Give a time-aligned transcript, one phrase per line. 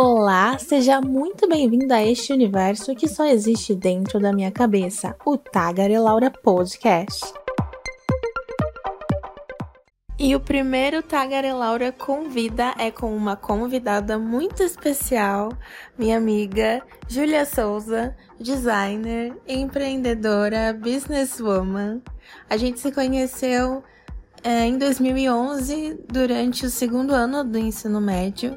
[0.00, 5.36] Olá, seja muito bem-vindo a este universo que só existe dentro da minha cabeça, o
[5.36, 7.34] Tagarelaura Podcast.
[10.16, 15.48] E o primeiro Tagarelaura Convida é com uma convidada muito especial,
[15.98, 22.00] minha amiga Júlia Souza, designer, empreendedora, businesswoman.
[22.48, 23.82] A gente se conheceu
[24.44, 28.56] é, em 2011, durante o segundo ano do ensino médio.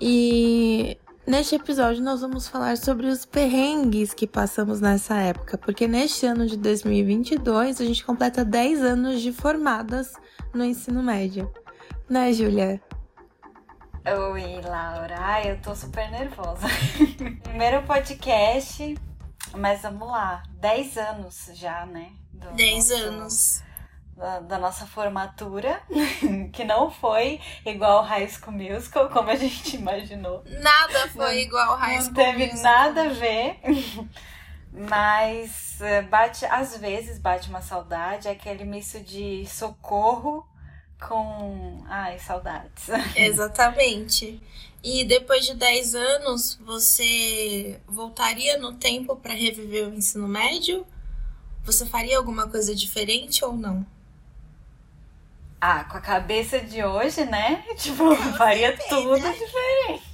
[0.00, 6.26] E neste episódio nós vamos falar sobre os perrengues que passamos nessa época, porque neste
[6.26, 10.12] ano de 2022 a gente completa 10 anos de formadas
[10.52, 11.52] no ensino médio.
[12.08, 12.80] Né, Júlia?
[14.06, 15.16] Oi, Laura.
[15.18, 16.68] Ai, eu tô super nervosa.
[17.42, 18.94] Primeiro podcast,
[19.56, 20.42] mas vamos lá.
[20.60, 22.12] 10 anos já, né?
[22.54, 23.65] 10 anos
[24.16, 25.80] da, da, nossa formatura,
[26.52, 30.42] que não foi igual High School Musical, como a gente imaginou.
[30.46, 32.26] Nada foi não, igual High School Musical.
[32.26, 33.60] Não teve nada a ver.
[34.72, 40.46] Mas eh, bate, às vezes bate uma saudade, aquele misto de socorro
[41.00, 41.82] com.
[41.86, 42.88] Ai, saudades.
[43.14, 44.40] Exatamente.
[44.82, 50.86] E depois de 10 anos, você voltaria no tempo para reviver o ensino médio?
[51.64, 53.84] Você faria alguma coisa diferente ou não?
[55.68, 57.64] Ah, com a cabeça de hoje, né?
[57.76, 60.06] Tipo, faria tudo diferente.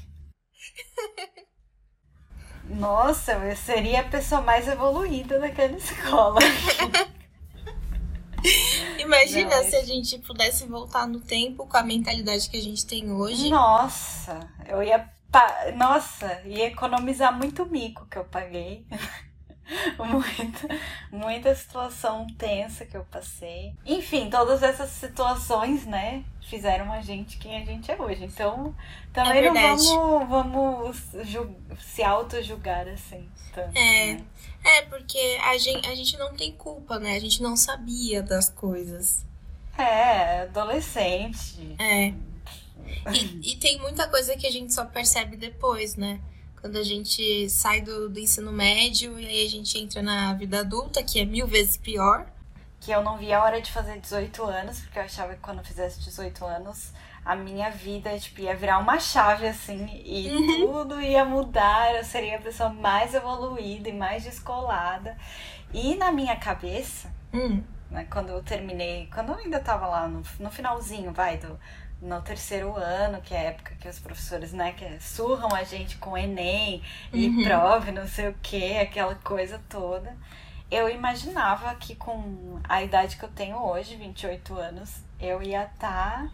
[2.65, 6.41] Nossa, eu seria a pessoa mais evoluída daquela escola.
[8.99, 12.87] Imagina Não, se a gente pudesse voltar no tempo com a mentalidade que a gente
[12.87, 13.51] tem hoje.
[13.51, 15.07] Nossa, eu ia.
[15.31, 15.71] Pa...
[15.77, 18.87] Nossa, ia economizar muito mico que eu paguei.
[19.99, 23.75] muita, muita situação tensa que eu passei.
[23.85, 28.25] Enfim, todas essas situações, né, fizeram a gente quem a gente é hoje.
[28.25, 28.75] Então,
[29.13, 30.97] também é não vamos, vamos
[31.81, 33.29] se auto-julgar assim.
[33.55, 34.15] Tanto, é.
[34.15, 34.25] Né?
[34.65, 37.17] É, porque a gente, a gente não tem culpa, né?
[37.17, 39.25] A gente não sabia das coisas.
[39.77, 41.77] É, adolescente.
[41.79, 42.13] É.
[43.13, 46.21] E, e tem muita coisa que a gente só percebe depois, né?
[46.63, 50.61] Quando a gente sai do, do ensino médio e aí a gente entra na vida
[50.61, 52.25] adulta, que é mil vezes pior.
[52.81, 55.59] Que eu não via a hora de fazer 18 anos, porque eu achava que quando
[55.59, 56.93] eu fizesse 18 anos,
[57.25, 60.67] a minha vida tipo, ia virar uma chave assim, e uhum.
[60.67, 65.17] tudo ia mudar, eu seria a pessoa mais evoluída e mais descolada.
[65.75, 67.61] E na minha cabeça, uhum.
[67.91, 71.59] né, quando eu terminei, quando eu ainda tava lá no, no finalzinho, vai, do,
[72.03, 75.97] no terceiro ano, que é a época que os professores, né, que surram a gente
[75.99, 76.83] com Enem
[77.13, 77.45] e uhum.
[77.45, 80.17] prove, não sei o que, aquela coisa toda.
[80.69, 86.29] Eu imaginava que com a idade que eu tenho hoje, 28 anos, eu ia estar
[86.29, 86.31] tá,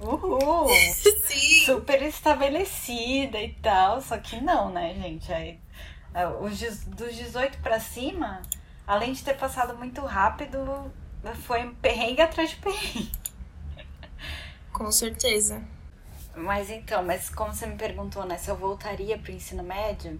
[0.00, 0.68] uhul,
[1.64, 5.32] super estabelecida e tal, só que não, né, gente?
[5.32, 5.60] Aí,
[6.12, 8.42] é, os, dos 18 para cima,
[8.84, 10.90] além de ter passado muito rápido,
[11.46, 13.20] foi um perrengue atrás de perrengue.
[14.80, 15.62] Com certeza.
[16.34, 20.18] Mas então, mas como você me perguntou, né, se eu voltaria pro ensino médio,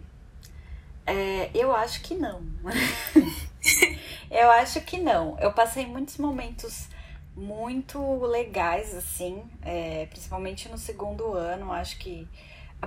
[1.06, 2.42] é, eu acho que não.
[4.30, 5.38] eu acho que não.
[5.38, 6.88] Eu passei muitos momentos
[7.34, 12.28] muito legais, assim, é, principalmente no segundo ano, acho que.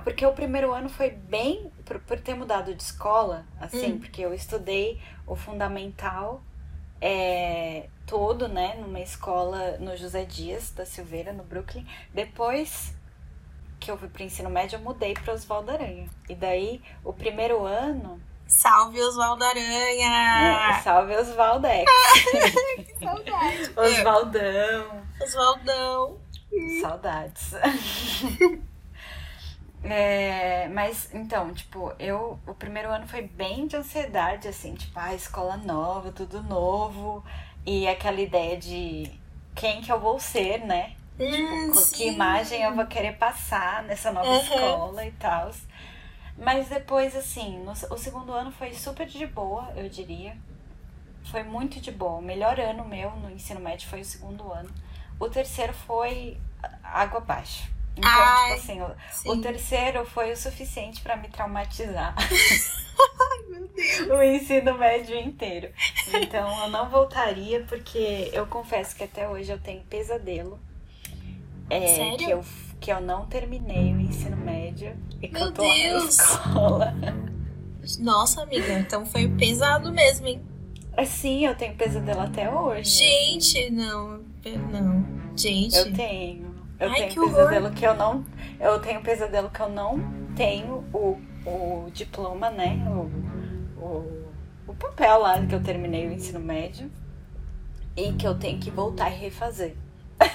[0.04, 1.72] Porque o primeiro ano foi bem.
[1.84, 3.98] Por, por ter mudado de escola, assim, hum.
[3.98, 6.40] porque eu estudei o fundamental
[7.00, 11.86] é, todo, né, numa escola no José Dias da Silveira, no Brooklyn.
[12.12, 12.94] Depois
[13.80, 16.08] que eu fui pro ensino médio, eu mudei para Oswaldo Aranha.
[16.28, 18.20] E daí, o primeiro ano.
[18.46, 20.76] Salve Oswaldo Aranha!
[20.78, 21.90] É, salve Oswaldex!
[22.76, 23.72] que saudade!
[23.76, 25.02] Oswaldão!
[25.20, 26.18] Oswaldão!
[26.80, 27.52] Saudades!
[29.86, 35.14] É, mas então, tipo, eu o primeiro ano foi bem de ansiedade, assim, tipo, ah,
[35.14, 37.22] escola nova, tudo novo,
[37.66, 39.10] e aquela ideia de
[39.54, 40.94] quem que eu vou ser, né?
[41.18, 44.40] Hum, tipo, que imagem eu vou querer passar nessa nova uhum.
[44.40, 45.50] escola e tal.
[46.36, 50.36] Mas depois, assim, no, o segundo ano foi super de boa, eu diria.
[51.30, 52.18] Foi muito de boa.
[52.18, 54.70] O melhor ano meu no ensino médio foi o segundo ano.
[55.18, 56.36] O terceiro foi
[56.82, 57.72] água abaixo.
[57.96, 62.14] Então, Ai, tipo assim, o, o, terceiro foi o suficiente para me traumatizar.
[63.74, 64.08] Deus.
[64.10, 65.68] o ensino médio inteiro.
[66.12, 70.58] Então eu não voltaria, porque eu confesso que até hoje eu tenho pesadelo.
[71.70, 72.18] É, Sério?
[72.18, 72.44] Que eu,
[72.80, 76.02] que eu não terminei o ensino médio e que meu eu tô Deus.
[76.04, 76.94] na escola.
[77.98, 80.42] Nossa, amiga, então foi pesado mesmo, hein?
[81.06, 82.88] Sim, eu tenho pesadelo até hoje.
[82.88, 83.70] Gente, assim.
[83.70, 84.20] não,
[84.70, 85.04] não.
[85.36, 85.76] Gente.
[85.76, 86.54] Eu tenho.
[86.78, 88.24] Eu Ai, tenho que pesadelo que eu não.
[88.60, 89.98] Eu tenho pesadelo que eu não
[90.36, 92.84] tenho o, o diploma, né?
[92.88, 93.10] O,
[93.84, 94.32] o,
[94.66, 96.90] o papel lá que eu terminei o ensino médio
[97.96, 99.76] e que eu tenho que voltar e refazer.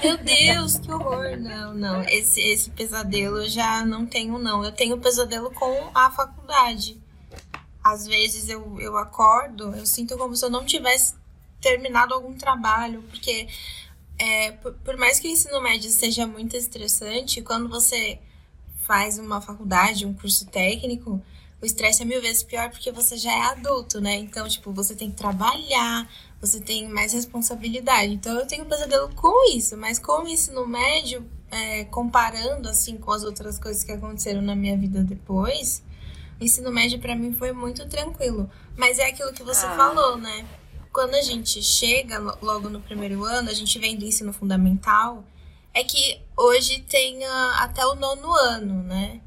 [0.04, 1.38] Meu Deus, que horror!
[1.38, 2.04] Não, não.
[2.04, 4.64] Esse, esse pesadelo eu já não tenho, não.
[4.64, 7.02] Eu tenho pesadelo com a faculdade.
[7.84, 11.16] Às vezes eu, eu acordo, eu sinto como se eu não tivesse
[11.62, 13.48] terminado algum trabalho, porque
[14.18, 18.20] é, por, por mais que o ensino médio seja muito estressante, quando você
[18.84, 21.22] faz uma faculdade, um curso técnico,
[21.62, 24.16] o estresse é mil vezes pior porque você já é adulto, né?
[24.16, 26.10] Então, tipo, você tem que trabalhar,
[26.40, 28.14] você tem mais responsabilidade.
[28.14, 33.12] Então eu tenho pesadelo com isso, mas com o ensino médio, é, comparando assim com
[33.12, 35.84] as outras coisas que aconteceram na minha vida depois,
[36.40, 38.50] o ensino médio para mim foi muito tranquilo.
[38.78, 39.76] Mas é aquilo que você ah.
[39.76, 40.46] falou, né?
[40.94, 45.24] Quando a gente chega logo no primeiro ano, a gente vem do ensino fundamental,
[45.74, 47.24] é que hoje tem
[47.58, 49.22] até o nono ano, né?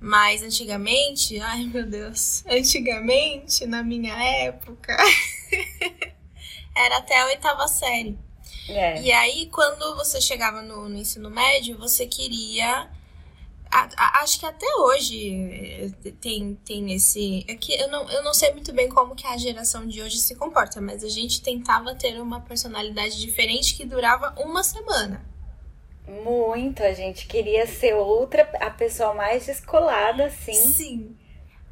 [0.00, 4.96] Mas antigamente, ai meu Deus, antigamente, na minha época,
[6.74, 8.18] era até a oitava série.
[8.68, 9.02] É.
[9.02, 12.88] E aí, quando você chegava no, no ensino médio, você queria.
[13.70, 17.44] A, a, acho que até hoje eh, tem, tem esse.
[17.48, 20.18] É que eu não, eu não sei muito bem como que a geração de hoje
[20.18, 25.26] se comporta, mas a gente tentava ter uma personalidade diferente que durava uma semana.
[26.08, 30.54] Muito, a gente queria ser outra, a pessoa mais descolada, assim.
[30.54, 31.16] Sim.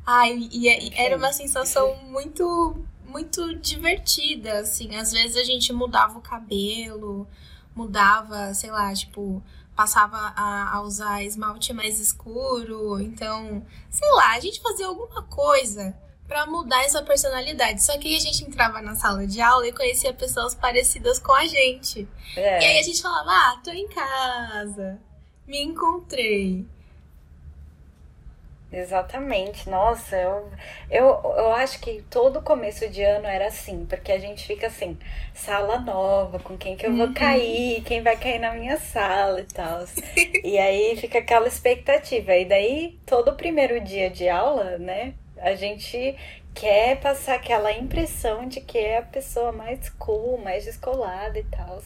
[0.04, 2.76] Ai, e, e era uma sensação muito
[3.08, 4.94] muito divertida, assim.
[4.96, 7.26] Às vezes a gente mudava o cabelo,
[7.74, 9.42] mudava, sei lá, tipo,
[9.74, 13.00] passava a, a, usar esmalte mais escuro.
[13.00, 15.96] Então, sei lá, a gente fazia alguma coisa
[16.26, 17.82] para mudar essa personalidade.
[17.82, 21.32] Só que aí a gente entrava na sala de aula e conhecia pessoas parecidas com
[21.32, 22.06] a gente.
[22.36, 22.60] É.
[22.60, 24.98] E aí a gente falava, ah, tô em casa,
[25.46, 26.66] me encontrei.
[28.72, 30.50] Exatamente, nossa, eu,
[30.90, 34.98] eu, eu acho que todo começo de ano era assim, porque a gente fica assim,
[35.32, 37.14] sala nova, com quem que eu vou uhum.
[37.14, 39.84] cair, quem vai cair na minha sala e tal.
[40.44, 42.34] e aí fica aquela expectativa.
[42.34, 46.16] E daí, todo primeiro dia de aula, né, a gente
[46.54, 51.82] quer passar aquela impressão de que é a pessoa mais cool, mais descolada e tal.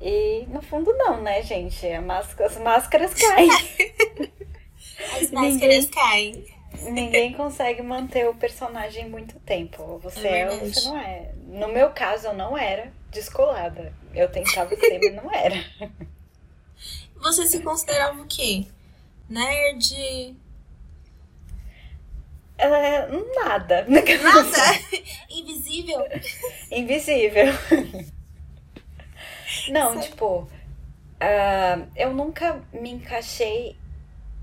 [0.00, 1.86] E no fundo não, né, gente?
[1.86, 3.50] As máscaras caem.
[5.16, 6.46] As máscaras ninguém, caem.
[6.82, 9.98] Ninguém consegue manter o personagem muito tempo.
[10.02, 11.32] Você é, é ou você não é.
[11.46, 13.92] No meu caso, eu não era descolada.
[14.14, 15.64] Eu tentava ser, mas não era.
[17.16, 18.66] Você se considerava o quê?
[19.28, 20.36] Nerd?
[22.58, 23.84] É, nada.
[23.88, 24.60] Nada?
[25.30, 26.06] Invisível?
[26.70, 27.52] Invisível.
[29.68, 33.76] Não, tipo, uh, eu nunca me encaixei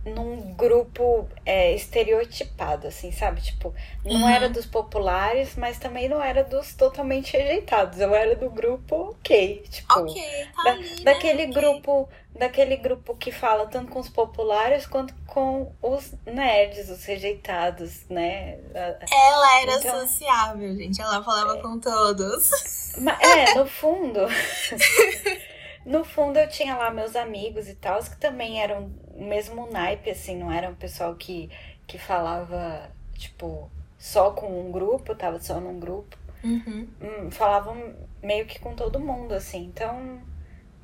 [0.06, 3.42] num grupo é, estereotipado, assim, sabe?
[3.42, 3.74] Tipo,
[4.04, 4.30] não uhum.
[4.30, 8.00] era dos populares, mas também não era dos totalmente rejeitados.
[8.00, 10.96] Eu era do grupo ok, tipo, okay, tá da, ali, né?
[11.04, 17.06] daquele grupo, daquele grupo que fala tanto com os populares quanto com os nerds, os
[17.06, 18.60] rejeitados, né?
[18.74, 21.02] Ela era então, sociável, gente.
[21.02, 22.50] Ela falava é, com todos.
[22.98, 24.20] Mas, é, no fundo.
[25.86, 30.10] no fundo eu tinha lá meus amigos e tal, que também eram o mesmo naipe,
[30.10, 31.50] assim, não era um pessoal que,
[31.86, 36.18] que falava, tipo, só com um grupo, tava só num grupo.
[36.44, 36.88] Uhum.
[37.02, 39.64] Hum, falavam meio que com todo mundo, assim.
[39.64, 40.22] Então,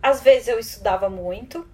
[0.01, 1.67] às vezes eu estudava muito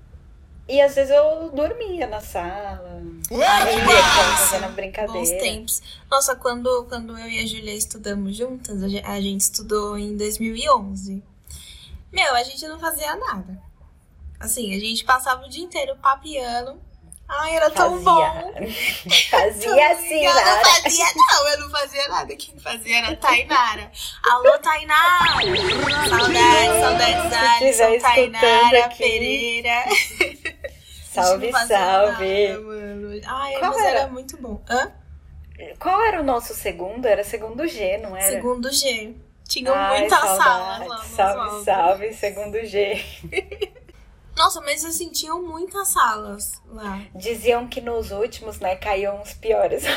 [0.68, 3.02] e às vezes eu dormia na sala.
[3.32, 5.14] Ai, fazendo brincadeira.
[5.14, 5.82] Bons tempos.
[6.10, 11.24] Nossa, quando, quando eu e a Julia estudamos juntas, a gente estudou em 2011.
[12.12, 13.62] Meu, a gente não fazia nada.
[14.40, 16.82] Assim, a gente passava o dia inteiro papiando.
[17.28, 18.22] Ai, era tão bom.
[19.32, 22.36] Fazia assim, Eu não fazia, não, eu não fazia nada.
[22.36, 23.92] Quem fazia era a Tainara.
[24.24, 25.26] Alô, Tainara!
[26.08, 28.98] Saudades, saudades da Alisson, Tainara aqui.
[28.98, 29.84] Pereira.
[31.12, 32.48] Salve, salve.
[32.50, 33.22] Nada, mano.
[33.26, 34.00] Ai, Qual era?
[34.00, 34.62] era muito bom.
[34.70, 34.92] Hã?
[35.80, 37.06] Qual era o nosso segundo?
[37.06, 38.34] Era segundo G, não era?
[38.34, 39.16] Segundo G.
[39.48, 40.98] Tinham muitas salas lá.
[41.04, 43.04] Salve, salve, segundo G.
[44.36, 47.02] Nossa, mas eu sentiam muitas salas lá.
[47.16, 49.86] Diziam que nos últimos, né, caíam os piores.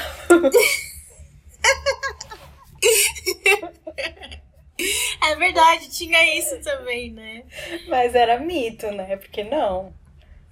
[5.22, 7.42] é verdade, tinha isso também, né?
[7.88, 9.16] Mas era mito, né?
[9.16, 9.92] Porque não.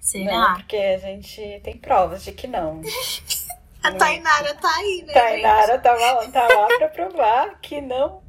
[0.01, 0.31] Será?
[0.31, 2.81] Não, porque a gente tem provas de que não.
[3.81, 5.13] a Tainara tá aí, né?
[5.13, 8.21] Tainara tava, tá lá pra provar que não,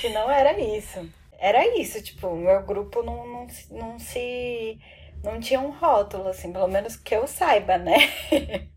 [0.00, 1.08] que não era isso
[1.44, 4.78] era isso, tipo, o meu grupo não, não, não se.
[5.22, 7.96] não tinha um rótulo, assim, pelo menos que eu saiba, né?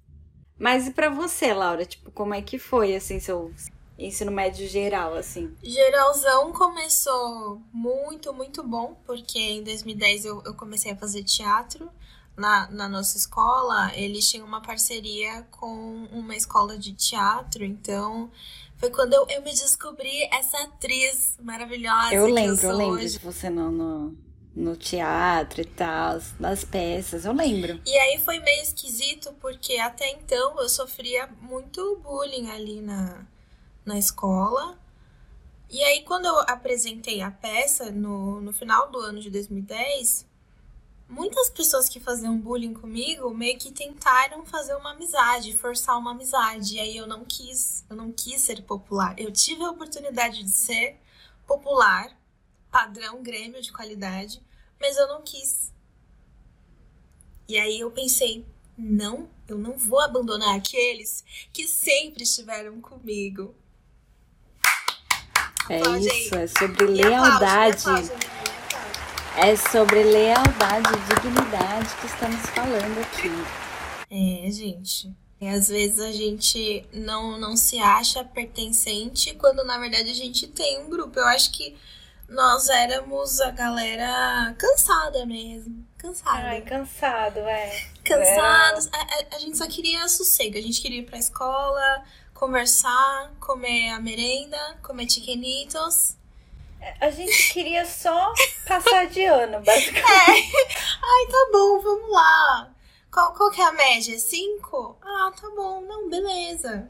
[0.60, 1.86] Mas e pra você, Laura?
[1.86, 3.54] Tipo, como é que foi, assim, seu
[3.98, 5.56] ensino médio geral, assim?
[5.64, 11.90] Geralzão começou muito, muito bom, porque em 2010 eu, eu comecei a fazer teatro
[12.38, 13.92] na, na nossa escola.
[13.96, 18.32] Eles tinham uma parceria com uma escola de teatro, então
[18.78, 22.14] foi quando eu, eu me descobri essa atriz maravilhosa.
[22.14, 23.14] Eu lembro, eu, eu lembro hoje.
[23.14, 24.18] de você no, no,
[24.56, 27.82] no teatro e tal, das peças, eu lembro.
[27.84, 33.26] E aí foi meio esquisito, porque até então eu sofria muito bullying ali na,
[33.84, 34.78] na escola.
[35.70, 40.26] E aí, quando eu apresentei a peça no, no final do ano de 2010,
[41.10, 46.76] muitas pessoas que faziam bullying comigo meio que tentaram fazer uma amizade, forçar uma amizade.
[46.76, 49.16] E aí eu não quis, eu não quis ser popular.
[49.18, 51.00] Eu tive a oportunidade de ser
[51.46, 52.12] popular,
[52.72, 54.42] padrão Grêmio de qualidade,
[54.80, 55.72] mas eu não quis.
[57.48, 58.46] E aí eu pensei,
[58.78, 61.24] não, eu não vou abandonar aqueles
[61.54, 63.56] que sempre estiveram comigo.
[65.70, 66.44] É Aplaude isso, aí.
[66.44, 67.78] é sobre E lealdade.
[67.82, 68.37] aplaude, aplaude.
[69.38, 73.30] É sobre lealdade e dignidade que estamos falando aqui.
[74.10, 75.14] É, gente.
[75.40, 80.48] E às vezes a gente não, não se acha pertencente quando na verdade a gente
[80.48, 81.20] tem um grupo.
[81.20, 81.78] Eu acho que
[82.28, 85.86] nós éramos a galera cansada mesmo.
[85.98, 86.40] Cansada.
[86.50, 87.86] Ai, cansado, é.
[88.04, 88.88] Cansados.
[88.92, 90.58] A, a- a gente só queria sossego.
[90.58, 92.04] A gente queria ir pra escola,
[92.34, 96.17] conversar, comer a merenda, comer chiquenitos.
[97.02, 98.34] A gente queria só
[98.68, 100.04] passar de ano, basicamente.
[101.04, 102.72] Ai, tá bom, vamos lá.
[103.12, 104.18] Qual, qual que é a média?
[104.20, 104.98] Cinco?
[105.02, 105.82] Ah, tá bom.
[105.82, 106.90] Não, beleza.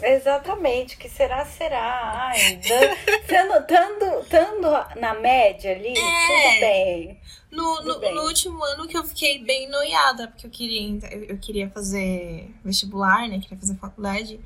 [0.00, 2.28] Exatamente, o que será, será.
[2.30, 5.92] Ai, estando tando, tando na média ali, É.
[5.96, 7.20] tudo bem.
[7.50, 8.14] No, Tudo no, bem.
[8.14, 13.26] no último ano que eu fiquei bem noiada, porque eu queria, eu queria fazer vestibular,
[13.28, 13.40] né?
[13.40, 14.38] Queria fazer faculdade.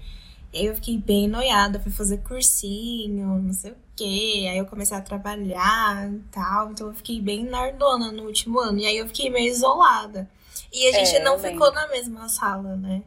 [0.52, 4.48] E aí eu fiquei bem noiada, fui fazer cursinho, não sei o quê.
[4.50, 6.70] Aí eu comecei a trabalhar e tal.
[6.70, 8.78] Então eu fiquei bem nardona no último ano.
[8.78, 10.28] E aí eu fiquei meio isolada.
[10.72, 11.74] E a gente É, não eu ficou lembro.
[11.74, 13.02] na mesma sala, né?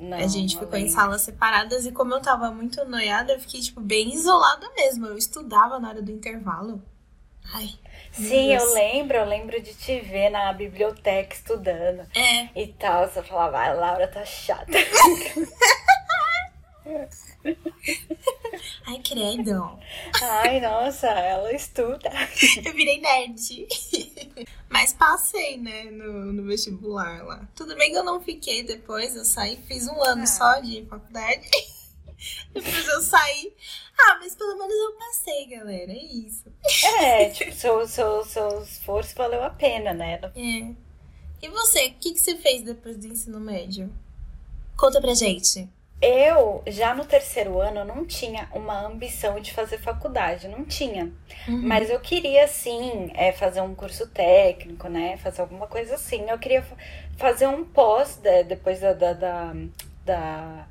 [0.00, 3.60] Não, a gente ficou em salas separadas e como eu tava muito noiada, eu fiquei,
[3.60, 5.06] tipo, bem isolada mesmo.
[5.06, 6.80] Eu estudava na hora do intervalo.
[7.54, 7.70] Ai.
[8.12, 8.74] Sim, eu Deus.
[8.74, 13.08] lembro, eu lembro de te ver na biblioteca estudando É, e tal.
[13.08, 14.72] Você falava, ai, Laura tá chata.
[19.18, 19.78] credo.
[20.22, 22.10] ai, nossa, ela estuda.
[22.64, 23.66] Eu virei nerd.
[24.68, 27.48] Mas passei, né, no, no vestibular lá.
[27.56, 30.26] Tudo bem que eu não fiquei depois, eu saí, fiz um ano Ah.
[30.26, 31.48] só de faculdade.
[32.52, 33.52] depois eu saí.
[33.98, 35.90] Ah, mas pelo menos eu passei, galera.
[35.90, 36.44] É isso.
[37.00, 40.20] É, tipo, seu, seu, seu esforço valeu a pena, né?
[40.36, 40.74] É.
[41.40, 43.92] E você, o que, que você fez depois do ensino médio?
[44.76, 45.68] Conta pra gente.
[46.00, 51.12] Eu, já no terceiro ano, não tinha uma ambição de fazer faculdade, não tinha.
[51.46, 51.60] Uhum.
[51.60, 55.16] Mas eu queria, sim, é, fazer um curso técnico, né?
[55.16, 56.28] Fazer alguma coisa assim.
[56.30, 56.76] Eu queria fa-
[57.16, 59.52] fazer um pós né, depois da, da, da,
[60.04, 60.68] da-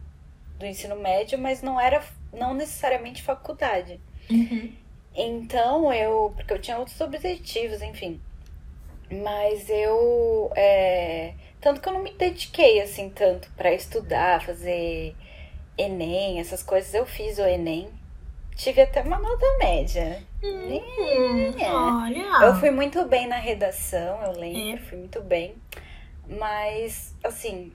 [0.60, 2.01] do ensino médio, mas não era
[2.34, 4.00] não necessariamente faculdade.
[4.29, 4.77] Uhum.
[5.15, 6.31] Então eu.
[6.36, 8.22] Porque eu tinha outros objetivos, enfim.
[9.12, 10.51] Mas eu.
[10.55, 15.15] é, tanto que eu não me dediquei assim tanto pra estudar, fazer
[15.77, 16.93] Enem, essas coisas.
[16.93, 17.89] Eu fiz o Enem.
[18.55, 20.23] Tive até uma nota média.
[20.43, 21.71] Hum, É.
[21.71, 22.45] olha.
[22.47, 24.87] Eu fui muito bem na redação, eu lembro, É.
[24.87, 25.55] fui muito bem.
[26.27, 27.71] Mas, assim,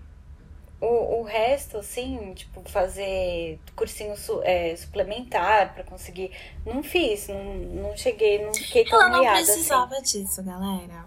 [0.81, 6.33] o, o resto, assim, tipo, fazer cursinho su- é, suplementar pra conseguir.
[6.67, 9.45] Não fiz, não, não cheguei, não fiquei tão Ela não assim.
[9.45, 11.07] precisava disso, galera.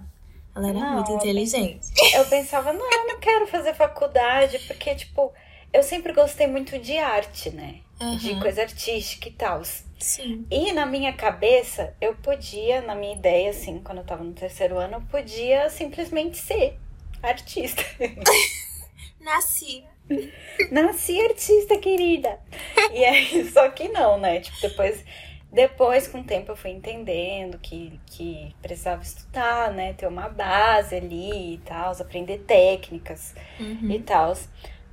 [0.56, 1.88] Ela era Não, muito inteligente.
[2.14, 5.34] Eu pensava, não, eu não quero fazer faculdade, porque, tipo,
[5.74, 7.82] eu sempre gostei muito de arte, né?
[8.00, 8.40] De Aham.
[8.40, 9.62] coisa artística e tal.
[10.00, 10.46] Sim.
[10.50, 14.78] E na minha cabeça, eu podia, na minha ideia, assim, quando eu tava no terceiro
[14.78, 16.78] ano, eu podia simplesmente ser
[17.22, 17.84] artista.
[19.20, 19.84] Nasci.
[20.72, 22.40] Nasci artista, querida.
[22.94, 24.40] E aí, só que não, né?
[24.40, 25.04] Tipo, depois,
[25.56, 29.94] depois com o tempo eu fui entendendo que, que precisava estudar, né?
[29.94, 33.90] Ter uma base ali e tal, aprender técnicas Uhum.
[33.90, 34.34] e tal.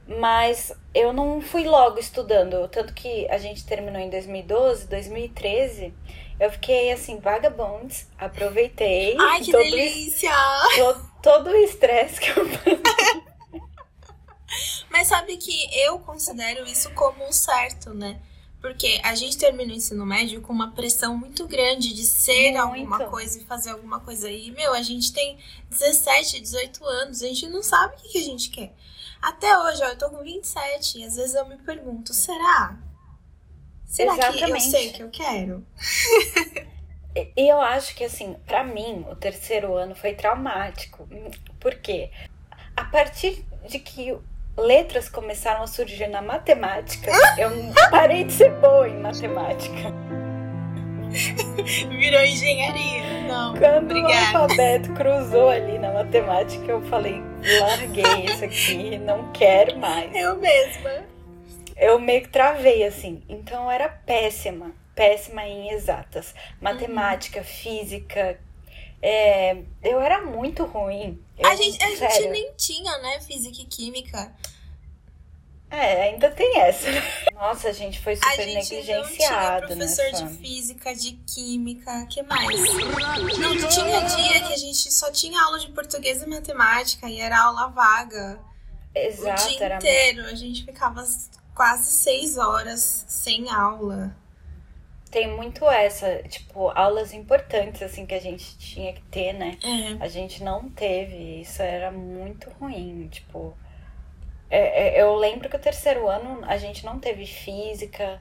[0.07, 5.93] Mas eu não fui logo estudando, tanto que a gente terminou em 2012, 2013.
[6.41, 10.31] Eu fiquei assim, vagabondes, aproveitei Ai, que todo, delícia!
[10.77, 12.47] todo, todo o estresse que eu
[14.91, 18.21] Mas sabe que eu considero isso como um certo, né?
[18.63, 22.59] Porque a gente termina o ensino médio com uma pressão muito grande de ser Muito.
[22.59, 24.31] alguma coisa e fazer alguma coisa.
[24.31, 25.37] E, meu, a gente tem
[25.69, 28.73] 17, 18 anos, a gente não sabe o que, que a gente quer.
[29.21, 32.79] Até hoje, ó, eu tô com 27 e às vezes eu me pergunto, será?
[33.85, 34.71] Será que eu Exatamente.
[34.71, 35.67] sei o que eu quero?
[37.15, 41.07] E e eu acho que, assim, pra mim, o terceiro ano foi traumático.
[41.61, 42.11] Por quê?
[42.75, 44.17] A partir de que
[44.57, 47.51] letras começaram a surgir na matemática, eu
[47.91, 49.93] parei de ser boa em matemática.
[51.91, 53.23] Virou engenharia.
[53.29, 54.39] Não, Quando obrigada.
[54.39, 57.23] o alfabeto cruzou ali na matemática, eu falei,
[57.61, 60.15] larguei isso aqui, não quero mais.
[60.15, 61.05] Eu mesma.
[61.77, 63.23] Eu meio que travei, assim.
[63.29, 66.35] Então eu era péssima, péssima em exatas.
[66.61, 68.39] Matemática, física.
[69.03, 71.21] É, eu era muito ruim.
[71.37, 74.33] Eu, A gente, a gente nem tinha, né, física e química.
[75.69, 76.87] É, ainda tem essa.
[77.35, 79.87] Nossa, a gente foi A super não tinha negligenciado, né?
[79.87, 82.61] professor de física, de química, que mais?
[83.39, 87.41] Não, tinha dia que a gente só tinha aula de português e matemática e era
[87.41, 88.39] aula vaga.
[88.95, 90.27] o Exato, dia era inteiro.
[90.27, 91.03] A gente ficava
[91.55, 94.15] quase seis horas sem aula.
[95.13, 99.59] Tem muito essa, tipo, aulas importantes, assim, que a gente tinha que ter, né?
[99.63, 100.03] É.
[100.05, 103.57] A gente não teve, isso era muito ruim, tipo...
[104.51, 108.21] é- é- eu lembro que o terceiro ano a gente não teve física,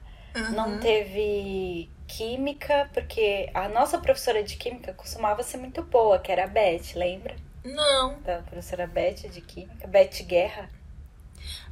[0.54, 0.80] não Uhum.
[0.80, 6.48] teve química, porque a nossa professora de química costumava ser muito boa, que era a
[6.48, 7.36] Beth, lembra?
[7.64, 8.20] Não.
[8.22, 10.70] Da professora Beth de química, Beth Guerra.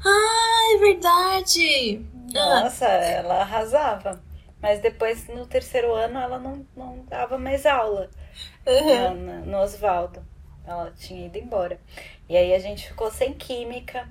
[0.06, 2.06] Ah, é verdade.
[2.36, 4.22] Ah, Nossa, ela arrasava.
[4.62, 8.10] Mas depois, no terceiro ano, ela não, não dava mais aula
[8.68, 9.14] uhum.
[9.16, 10.26] na- no Oswaldo.
[10.66, 11.80] Ela tinha ido embora.
[12.28, 14.08] E aí a gente ficou sem química.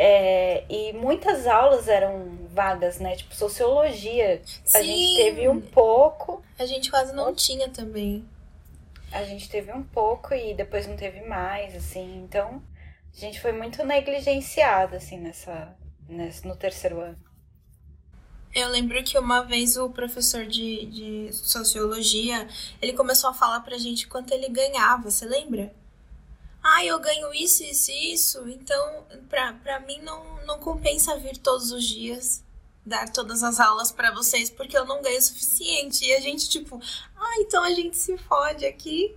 [0.00, 3.16] É, e muitas aulas eram vagas, né?
[3.16, 4.40] Tipo, sociologia.
[4.74, 5.16] A gente Sim.
[5.16, 6.42] teve um pouco.
[6.58, 8.24] A gente quase não tinha também.
[9.12, 12.22] A gente teve um pouco e depois não teve mais, assim.
[12.24, 12.62] Então,
[13.14, 15.74] a gente foi muito negligenciado, assim, nessa,
[16.08, 17.18] nessa, no terceiro ano.
[18.54, 22.48] Eu lembro que uma vez o professor de, de sociologia,
[22.80, 25.72] ele começou a falar pra gente quanto ele ganhava, você lembra?
[26.62, 31.36] Ah, eu ganho isso, isso e isso, então pra, pra mim não, não compensa vir
[31.38, 32.42] todos os dias
[32.88, 36.04] dar todas as aulas pra vocês, porque eu não ganho o suficiente.
[36.06, 36.80] E a gente, tipo,
[37.16, 39.14] ah, então a gente se fode aqui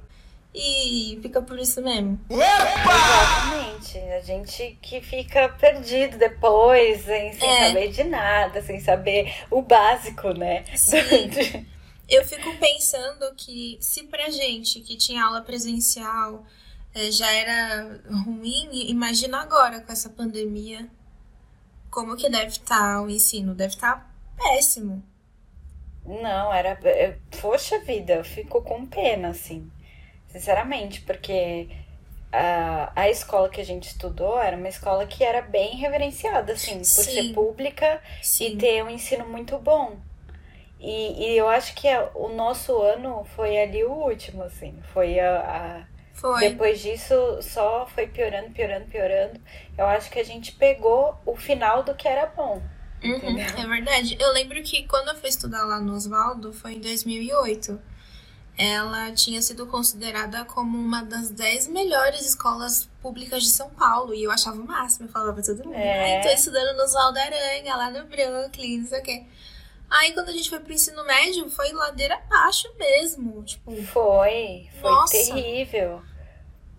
[0.53, 2.19] e fica por isso mesmo.
[2.29, 3.97] Exatamente.
[3.99, 7.67] A gente que fica perdido depois, sem, sem É.
[7.67, 10.63] saber de nada, sem saber o básico, né?
[10.75, 11.65] Sim.
[12.07, 16.45] Eu fico pensando que se pra gente que tinha aula presencial
[16.93, 20.89] eh, já era ruim, imagina agora com essa pandemia.
[21.89, 23.53] Como que deve estar o ensino?
[23.55, 25.01] Deve estar péssimo.
[26.05, 26.77] Não, era.
[26.83, 29.71] é, Poxa vida, eu fico com pena, assim.
[30.31, 31.69] Sinceramente, porque
[32.31, 36.79] a, a escola que a gente estudou era uma escola que era bem reverenciada, assim,
[36.79, 37.11] por Sim.
[37.11, 38.57] ser pública e Sim.
[38.57, 39.97] ter um ensino muito bom.
[40.79, 44.81] E, e eu acho que a- o nosso ano foi ali o último, assim.
[44.93, 46.39] Foi a- a Foi.
[46.39, 49.39] Depois disso, só foi piorando, piorando, piorando.
[49.77, 52.61] Eu acho que a gente pegou o final do que era bom.
[53.03, 54.15] Uhum, é verdade.
[54.19, 57.79] Eu lembro que quando eu fui estudar lá no Oswaldo, foi em 2008.
[58.57, 64.13] Ela tinha sido considerada como uma das 10 melhores escolas públicas de São Paulo.
[64.13, 65.07] E eu achava o máximo.
[65.07, 65.75] Eu falava pra todo mundo.
[65.75, 66.17] É.
[66.17, 69.25] Ai, tô estudando no Oswaldo Aranha, lá no Brooklyn, não sei o quê.
[69.89, 73.43] Aí quando a gente foi pro ensino médio, foi ladeira abaixo mesmo.
[73.43, 75.11] Tipo, Foi, foi Nossa.
[75.11, 76.01] terrível.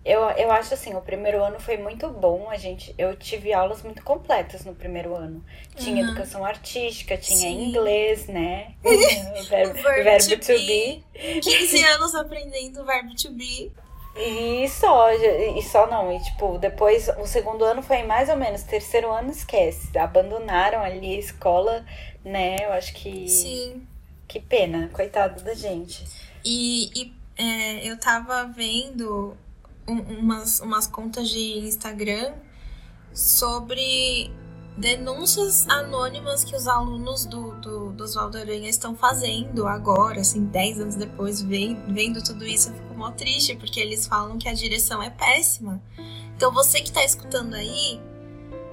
[0.05, 2.49] Eu, eu acho assim, o primeiro ano foi muito bom.
[2.49, 5.43] A gente, eu tive aulas muito completas no primeiro ano.
[5.77, 6.09] Tinha Uhum.
[6.09, 7.69] educação artística, tinha Sim.
[7.69, 8.73] inglês, né?
[8.83, 11.03] o verbo, verbo verbo to to be.
[11.41, 13.71] 15 anos aprendendo o verbo to be.
[14.15, 16.11] E só, e só não.
[16.13, 18.61] E tipo, depois o segundo ano foi mais ou menos.
[18.63, 19.97] Terceiro ano esquece.
[19.97, 21.85] Abandonaram ali a escola,
[22.25, 22.57] né?
[22.61, 23.27] Eu acho que.
[23.29, 23.87] Sim.
[24.27, 26.03] Que pena, coitado da gente.
[26.43, 29.35] E, e, é, eu tava vendo
[29.87, 32.33] um- umas, umas contas de Instagram
[33.13, 34.31] sobre
[34.77, 40.79] denúncias anônimas que os alunos do, do, do Oswaldo Aranha estão fazendo agora, assim, 10
[40.79, 45.01] anos depois, vendo tudo isso, eu fico mó triste, porque eles falam que a direção
[45.01, 45.81] é péssima.
[46.35, 48.01] Então você que tá escutando aí,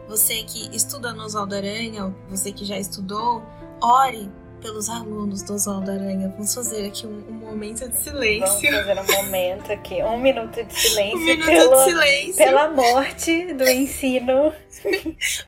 [0.08, 3.42] você que estuda no Oswaldo Aranha, você que já estudou,
[3.82, 6.28] ore pelos alunos do Oswaldo Aranha.
[6.28, 8.70] Vamos fazer aqui um, um momento de Vamos silêncio.
[8.70, 12.34] fazer um momento aqui, um minuto de silêncio, Um minuto pela, de silêncio.
[12.36, 14.52] pela morte do ensino.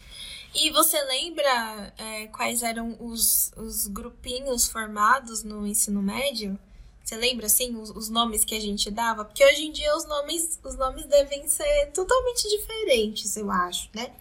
[0.55, 6.59] E você lembra é, quais eram os, os grupinhos formados no ensino médio?
[7.03, 9.25] Você lembra, assim, os, os, nomes que a gente dava?
[9.25, 14.13] Porque hoje em dia os nomes, os nomes devem ser totalmente diferentes, eu acho, né?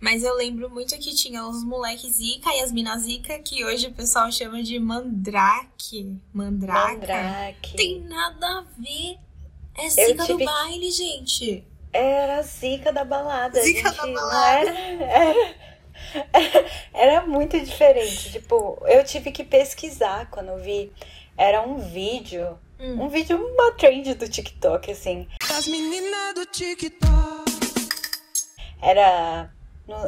[0.00, 3.86] Mas eu lembro muito que tinha os moleques Zika e as minas Zika, que hoje
[3.86, 6.16] o pessoal chama de mandrake.
[6.32, 6.92] Mandraca.
[6.92, 7.76] Mandrake.
[7.76, 9.18] Tem nada a ver.
[9.74, 11.64] É Zika do baile, gente.
[11.92, 13.60] Era Zika da balada.
[13.62, 14.70] Zica gente, da balada.
[14.70, 15.56] Era,
[16.32, 18.32] era, era muito diferente.
[18.32, 20.92] Tipo, eu tive que pesquisar quando eu vi
[21.36, 22.58] era um vídeo.
[22.78, 23.04] Hum.
[23.04, 25.26] Um vídeo, uma trend do TikTok, assim.
[25.50, 27.06] As meninas do TikTok.
[28.82, 29.50] Era.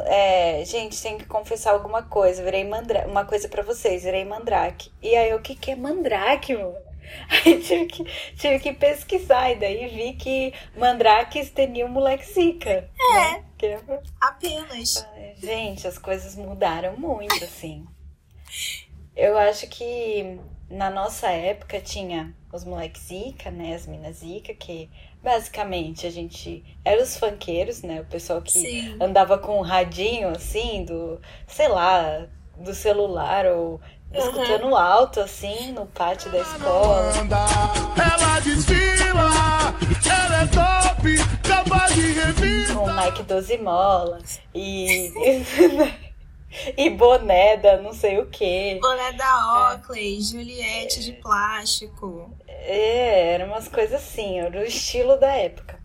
[0.05, 2.43] É, gente, tem que confessar alguma coisa.
[2.43, 3.09] Virei mandrake.
[3.09, 4.91] Uma coisa para vocês, virei mandrake.
[5.01, 6.75] E aí, o que, que é mandrake, mano?
[7.29, 8.03] Aí tive que,
[8.35, 12.69] tive que pesquisar, e daí vi que mandrakes teriam moleque zica.
[12.69, 13.13] É.
[13.13, 13.43] Né?
[13.57, 13.79] Que...
[14.21, 15.07] Apenas.
[15.37, 17.85] Gente, as coisas mudaram muito, assim.
[19.15, 20.39] Eu acho que
[20.69, 23.75] na nossa época tinha os moleques zica, né?
[23.75, 24.89] As minas zica, que
[25.21, 28.01] basicamente a gente era os funkeiros, né?
[28.01, 28.97] O pessoal que Sim.
[28.99, 32.25] andava com um radinho assim, do, sei lá,
[32.57, 33.79] do celular ou
[34.13, 34.75] escutando uhum.
[34.75, 37.11] alto assim no pátio da escola.
[37.95, 39.29] Ela desfila,
[40.09, 42.73] ela é top, capaz de revista.
[42.73, 45.13] Com Nike 12 molas e
[46.77, 48.79] e boné da não sei o que.
[48.81, 50.21] Boné da Oakley, é.
[50.21, 52.31] Juliette de plástico.
[52.47, 55.79] É, eram umas coisas assim, era o estilo da época.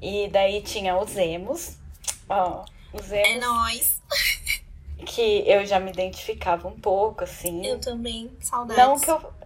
[0.00, 1.76] E daí tinha os emos.
[2.28, 3.28] Ó, os emos.
[3.28, 4.02] É nóis.
[5.06, 7.64] Que eu já me identificava um pouco, assim.
[7.64, 8.84] Eu também, saudades.
[8.84, 9.38] Não que eu.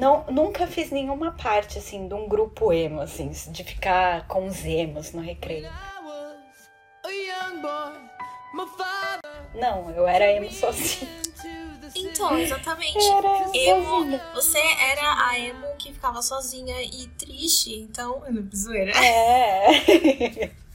[0.00, 4.64] Não, nunca fiz nenhuma parte, assim, de um grupo emo, assim, de ficar com os
[4.64, 5.70] emos no recreio.
[9.56, 11.10] Não, eu era emo sozinha.
[11.94, 12.98] Então, exatamente.
[12.98, 18.22] Era emo, você era a emo que ficava sozinha e triste, então.
[18.54, 18.92] Zoeira.
[18.92, 20.50] É.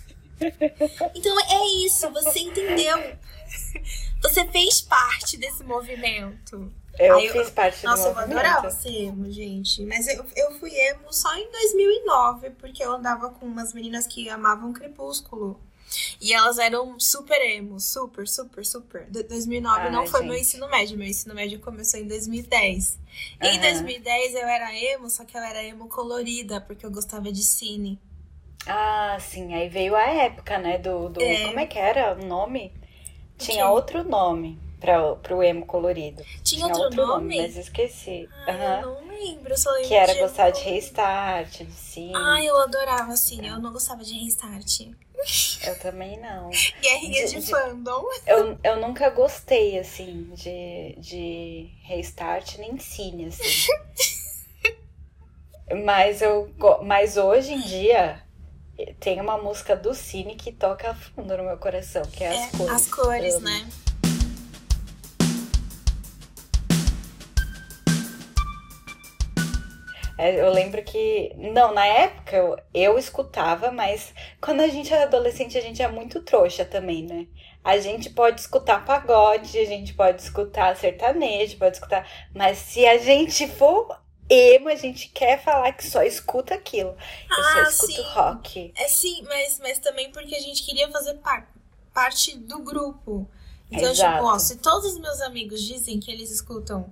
[1.13, 2.97] Então é isso, você entendeu.
[4.23, 6.71] Você fez parte desse movimento.
[6.97, 8.35] Eu Aí fiz parte nossa, do movimento.
[8.35, 9.85] Nossa, eu adorava ser emo, gente.
[9.85, 14.29] Mas eu, eu fui emo só em 2009, porque eu andava com umas meninas que
[14.29, 15.59] amavam Crepúsculo.
[16.19, 19.05] E elas eram super emo, super, super, super.
[19.09, 20.29] De 2009 Ai, não foi gente.
[20.29, 22.99] meu ensino médio, meu ensino médio começou em 2010.
[23.41, 23.53] E uhum.
[23.53, 27.43] em 2010 eu era emo, só que eu era emo colorida, porque eu gostava de
[27.43, 27.99] cine.
[28.65, 31.09] Ah, sim, aí veio a época, né, do...
[31.09, 31.47] do é.
[31.47, 32.71] Como é que era o nome?
[33.37, 36.23] Tinha outro nome para pro emo colorido.
[36.43, 37.37] Tinha, Tinha outro, outro nome?
[37.37, 37.47] nome?
[37.47, 38.29] Mas esqueci.
[38.47, 38.81] Ah, uhum.
[38.81, 42.11] eu não lembro, só lembro Que era de gostar de restart, de sim.
[42.15, 44.89] Ah, eu adorava sim, eu não gostava de restart.
[45.65, 46.49] Eu também não.
[46.81, 48.03] Guerrinha de, de, de fandom.
[48.25, 53.67] Eu, eu nunca gostei, assim, de, de restart nem cine, assim.
[55.85, 56.53] mas, eu,
[56.83, 58.23] mas hoje em dia
[58.99, 62.51] tem uma música do Cine que toca fundo no meu coração, que é, é As
[62.51, 62.71] Cores.
[62.71, 63.69] As Cores, né?
[70.29, 71.33] Eu lembro que.
[71.35, 75.87] Não, na época eu, eu escutava, mas quando a gente é adolescente, a gente é
[75.87, 77.27] muito trouxa também, né?
[77.63, 82.07] A gente pode escutar pagode, a gente pode escutar sertanejo, pode escutar.
[82.33, 86.89] Mas se a gente for emo, a gente quer falar que só escuta aquilo.
[86.89, 86.97] Eu
[87.29, 88.13] ah, só escuto sim.
[88.13, 88.73] rock.
[88.75, 91.47] É sim, mas, mas também porque a gente queria fazer par
[91.93, 93.29] parte do grupo.
[93.69, 94.15] Então, Exato.
[94.15, 96.91] tipo, ó, se todos os meus amigos dizem que eles escutam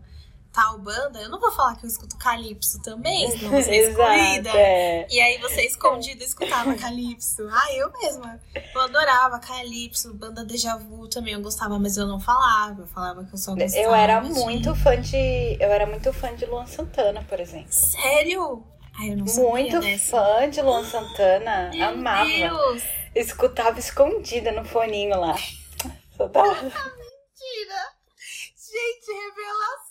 [0.52, 4.50] tal banda, eu não vou falar que eu escuto Calypso também, senão você é excluída.
[4.56, 5.08] É.
[5.10, 7.48] E aí você escondida escutava Calypso.
[7.52, 8.40] Ah, eu mesma.
[8.74, 12.82] Eu adorava Calypso, banda Deja Vu também eu gostava, mas eu não falava.
[12.82, 13.84] Eu falava que eu só gostava.
[13.84, 14.30] Eu era de...
[14.32, 15.58] muito fã de.
[15.60, 17.72] Eu era muito fã de Luan Santana, por exemplo.
[17.72, 18.64] Sério?
[19.00, 20.12] Ai, eu não sabia Muito dessa.
[20.12, 21.70] fã de Luan Santana.
[21.74, 22.26] Meu amava.
[22.26, 22.84] Deus.
[23.16, 25.36] Escutava escondida no foninho lá.
[26.18, 26.54] Só tava...
[26.54, 27.82] Mentira!
[28.58, 29.89] Gente, revelação!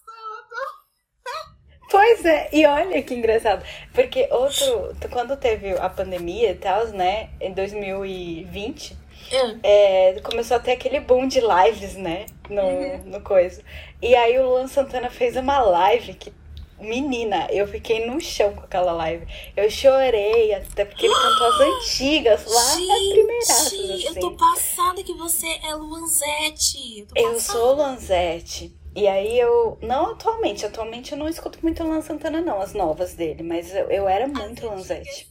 [1.90, 7.30] Pois é, e olha que engraçado, porque outro, quando teve a pandemia e tal, né,
[7.40, 8.92] em 2020,
[9.32, 9.60] hum.
[9.62, 13.02] é, começou a ter aquele boom de lives, né, no, uhum.
[13.06, 13.62] no coisa.
[14.02, 16.30] E aí o Luan Santana fez uma live que,
[16.78, 19.26] menina, eu fiquei no chão com aquela live.
[19.56, 24.04] Eu chorei, até porque ele cantou as antigas lá Gente, na primeira assim.
[24.04, 27.06] eu tô passada que você é Luanzete.
[27.16, 28.77] Eu, eu sou Luanzete.
[28.94, 29.78] E aí eu.
[29.82, 33.90] Não atualmente, atualmente eu não escuto muito Luan Santana, não, as novas dele, mas eu,
[33.90, 35.28] eu era muito Lanzete.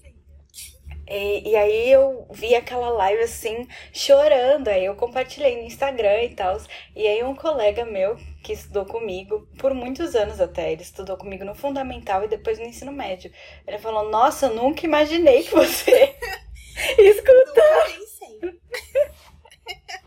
[1.09, 4.67] E, e, aí eu vi aquela live assim, chorando.
[4.67, 6.57] Aí eu compartilhei no Instagram e tal.
[6.95, 11.45] E aí um colega meu que estudou comigo por muitos anos até, ele estudou comigo
[11.45, 13.31] no fundamental e depois no ensino médio.
[13.65, 16.15] Ele falou: Nossa, eu nunca imaginei que você
[16.97, 17.87] escutar.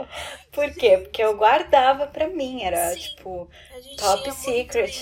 [0.61, 0.99] Por quê?
[0.99, 3.49] Porque eu guardava pra mim, era Sim, tipo
[3.97, 4.93] top secret.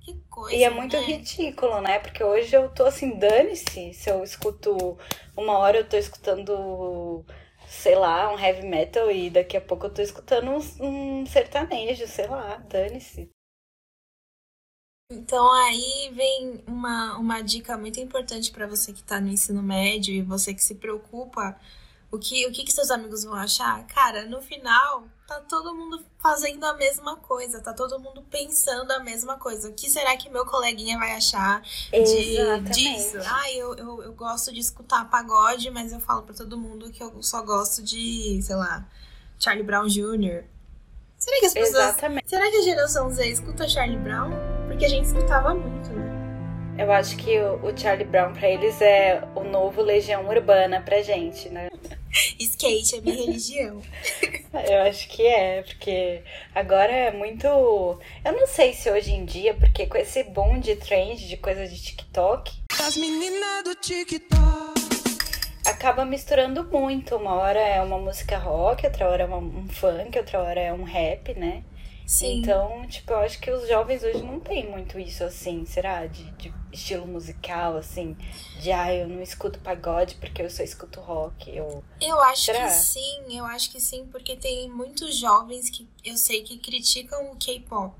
[0.00, 1.02] Que coisa, e é muito né?
[1.02, 1.98] ridículo, né?
[1.98, 4.98] Porque hoje eu tô assim, dane-se se eu escuto.
[5.36, 7.24] Uma hora eu tô escutando,
[7.68, 12.06] sei lá, um heavy metal e daqui a pouco eu tô escutando um, um sertanejo,
[12.06, 13.30] sei lá, dane-se.
[15.10, 20.14] Então aí vem uma, uma dica muito importante para você que está no ensino médio
[20.14, 21.58] e você que se preocupa
[22.12, 23.86] o que, o que, que seus amigos vão achar?
[23.86, 29.00] Cara, no final, tá todo mundo fazendo a mesma coisa, tá todo mundo pensando a
[29.00, 29.70] mesma coisa.
[29.70, 33.16] O que será que meu coleguinha vai achar de, disso?
[33.24, 37.02] Ah, eu, eu, eu gosto de escutar pagode, mas eu falo para todo mundo que
[37.02, 38.86] eu só gosto de, sei lá,
[39.38, 40.44] Charlie Brown Jr.
[41.16, 41.84] Será que as pessoas.
[41.84, 42.28] Exatamente.
[42.28, 44.32] Será que a geração Z escuta Charlie Brown?
[44.66, 46.12] Porque a gente escutava muito, né?
[46.78, 51.00] Eu acho que o, o Charlie Brown para eles é o novo Legião Urbana pra
[51.00, 51.70] gente, né?
[52.38, 53.82] Skate é minha religião.
[54.52, 56.22] Eu acho que é, porque
[56.54, 57.46] agora é muito.
[57.46, 61.70] Eu não sei se hoje em dia, porque com esse boom de trend de coisas
[61.70, 62.52] de TikTok.
[62.80, 64.32] As meninas do TikTok.
[65.64, 67.16] Acaba misturando muito.
[67.16, 70.72] Uma hora é uma música rock, outra hora é uma, um funk, outra hora é
[70.72, 71.62] um rap, né?
[72.06, 72.40] Sim.
[72.40, 76.06] Então, tipo, eu acho que os jovens hoje não tem muito isso assim, será?
[76.06, 78.16] De, de estilo musical, assim,
[78.60, 81.54] de ah, eu não escuto pagode porque eu só escuto rock.
[81.54, 82.64] Eu, eu acho será?
[82.64, 87.30] que sim, eu acho que sim, porque tem muitos jovens que eu sei que criticam
[87.30, 87.94] o K-pop.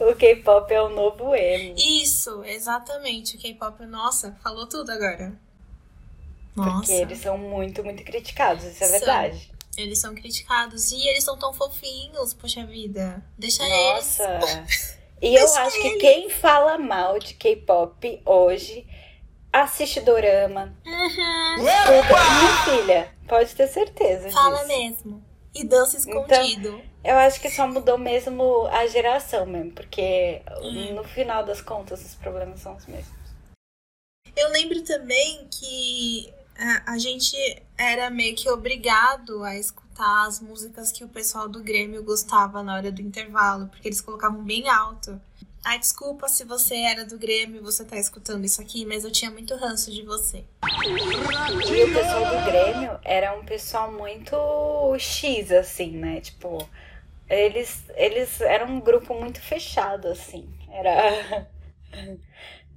[0.00, 1.74] O K-pop é o novo emo.
[1.76, 3.36] Isso, exatamente.
[3.36, 5.38] O K-pop, nossa, falou tudo agora.
[6.54, 6.78] Nossa.
[6.78, 8.98] Porque eles são muito, muito criticados, isso é são.
[8.98, 9.53] verdade.
[9.76, 10.92] Eles são criticados.
[10.92, 13.24] E eles são tão fofinhos, poxa vida.
[13.38, 14.24] Deixa Nossa.
[14.24, 14.40] eles.
[14.40, 15.04] Nossa.
[15.22, 18.86] E eu acho que quem fala mal de K-pop hoje
[19.50, 20.76] assiste dorama.
[20.84, 21.62] Uhum.
[21.62, 24.68] Minha filha, pode ter certeza Fala disso.
[24.68, 25.24] mesmo.
[25.54, 26.68] E dança escondido.
[26.68, 30.94] Então, eu acho que só mudou mesmo a geração mesmo, porque hum.
[30.94, 33.14] no final das contas os problemas são os mesmos.
[34.36, 37.36] Eu lembro também que a, a gente
[37.76, 42.74] era meio que obrigado a escutar as músicas que o pessoal do Grêmio gostava na
[42.74, 45.20] hora do intervalo, porque eles colocavam bem alto.
[45.64, 49.10] Ai, desculpa se você era do Grêmio e você tá escutando isso aqui, mas eu
[49.10, 50.44] tinha muito ranço de você.
[50.84, 54.36] E o pessoal do Grêmio era um pessoal muito
[54.98, 56.20] X, assim, né?
[56.20, 56.68] Tipo,
[57.30, 60.46] eles, eles eram um grupo muito fechado, assim.
[60.70, 61.48] Era.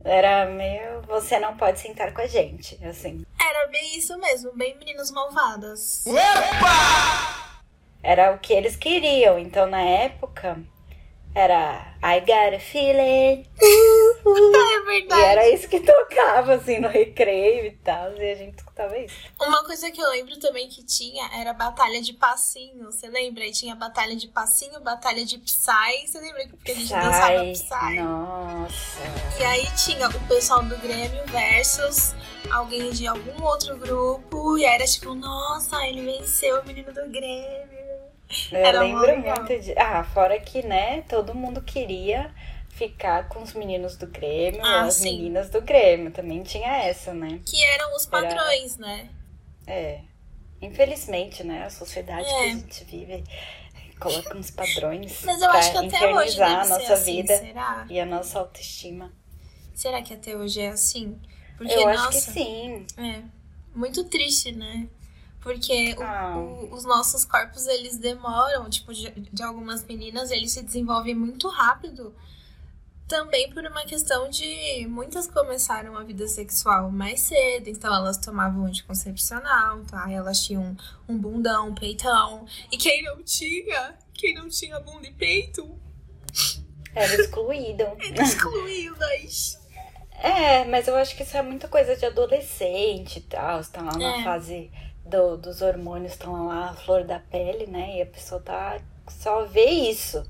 [0.08, 1.02] Era meio.
[1.02, 3.26] Você não pode sentar com a gente, assim.
[3.40, 6.06] Era bem isso mesmo, bem meninas malvadas.
[6.08, 7.62] Opa!
[8.02, 9.38] Era o que eles queriam.
[9.38, 10.58] Então, na época,
[11.38, 13.46] era I got a feeling.
[13.62, 15.22] é verdade.
[15.22, 18.12] E era isso que tocava, assim, no recreio e tal.
[18.14, 19.16] E a gente escutava isso.
[19.40, 22.86] Uma coisa que eu lembro também que tinha era batalha de passinho.
[22.86, 23.46] Você lembra?
[23.46, 26.08] E tinha batalha de passinho, batalha de Psy.
[26.08, 27.02] Você lembra que a gente Psy.
[27.02, 28.00] dançava Psy?
[28.02, 29.02] Nossa.
[29.40, 32.16] E aí tinha o pessoal do Grêmio versus
[32.50, 34.58] alguém de algum outro grupo.
[34.58, 37.77] E era tipo, nossa, ele venceu o menino do Grêmio.
[38.52, 39.78] Eu Era lembro muito de.
[39.78, 42.34] Ah, fora que, né, todo mundo queria
[42.70, 45.16] ficar com os meninos do Grêmio ah, as sim.
[45.16, 46.12] meninas do Grêmio.
[46.12, 47.40] Também tinha essa, né?
[47.46, 48.88] Que eram os padrões, Era...
[48.88, 49.10] né?
[49.66, 50.02] É.
[50.62, 51.64] Infelizmente, né?
[51.64, 52.34] A sociedade é.
[52.34, 53.24] que a gente vive
[54.00, 57.86] coloca uns padrões Mas eu acho que até hoje a nossa assim, vida será?
[57.90, 59.12] e a nossa autoestima.
[59.74, 61.20] Será que até hoje é assim?
[61.58, 62.86] Porque, eu nossa, acho que sim.
[62.98, 63.22] É.
[63.74, 64.88] Muito triste, né?
[65.48, 66.36] Porque ah.
[66.36, 71.16] o, o, os nossos corpos, eles demoram, tipo, de, de algumas meninas, eles se desenvolvem
[71.16, 72.14] muito rápido.
[73.08, 78.66] Também por uma questão de muitas começaram a vida sexual mais cedo, então elas tomavam
[78.66, 80.12] anticoncepcional, tá?
[80.12, 80.76] Elas tinham
[81.08, 82.46] um bundão, um peitão.
[82.70, 85.80] E quem não tinha, quem não tinha bunda e peito,
[86.94, 87.84] era excluído.
[88.04, 89.62] Era excluídas.
[90.20, 93.64] É, mas eu acho que isso é muita coisa de adolescente e tal.
[93.64, 94.24] Você tá lá na é.
[94.26, 94.70] fase
[95.10, 97.98] do, dos hormônios estão lá, a flor da pele, né?
[97.98, 100.24] E a pessoa tá só vê isso.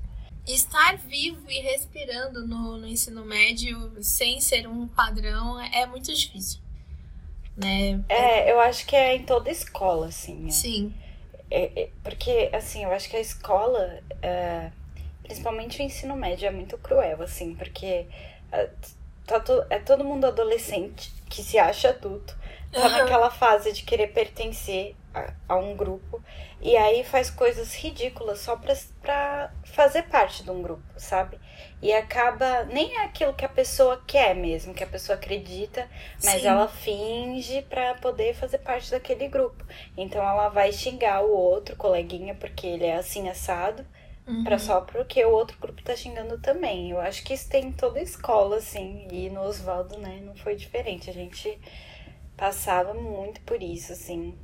[0.46, 6.60] Estar vivo e respirando no, no ensino médio sem ser um padrão é muito difícil.
[7.56, 8.02] Né?
[8.08, 10.46] É, eu acho que é em toda escola, assim.
[10.46, 10.50] É.
[10.50, 10.94] Sim.
[11.50, 14.70] É, é, porque, assim, eu acho que a escola, é,
[15.22, 18.06] principalmente o ensino médio, é muito cruel, assim, porque
[18.52, 18.70] é,
[19.26, 22.37] tá to, é todo mundo adolescente que se acha adulto
[22.72, 26.22] tá naquela fase de querer pertencer a, a, um grupo
[26.60, 31.38] e aí faz coisas ridículas só pra, pra fazer parte de um grupo, sabe?
[31.80, 32.64] E acaba.
[32.64, 35.88] Nem é aquilo que a pessoa quer mesmo, que a pessoa acredita,
[36.24, 36.48] mas Sim.
[36.48, 39.64] ela finge para poder fazer parte daquele grupo.
[39.96, 43.86] Então ela vai xingar o outro coleguinha porque ele é assim assado.
[44.26, 44.44] Uhum.
[44.44, 46.90] Pra só porque o outro grupo tá xingando também.
[46.90, 49.08] Eu acho que isso tem em toda a escola, assim.
[49.10, 51.08] E no Oswaldo, né, não foi diferente.
[51.08, 51.58] A gente
[52.38, 54.38] passava muito por isso, assim.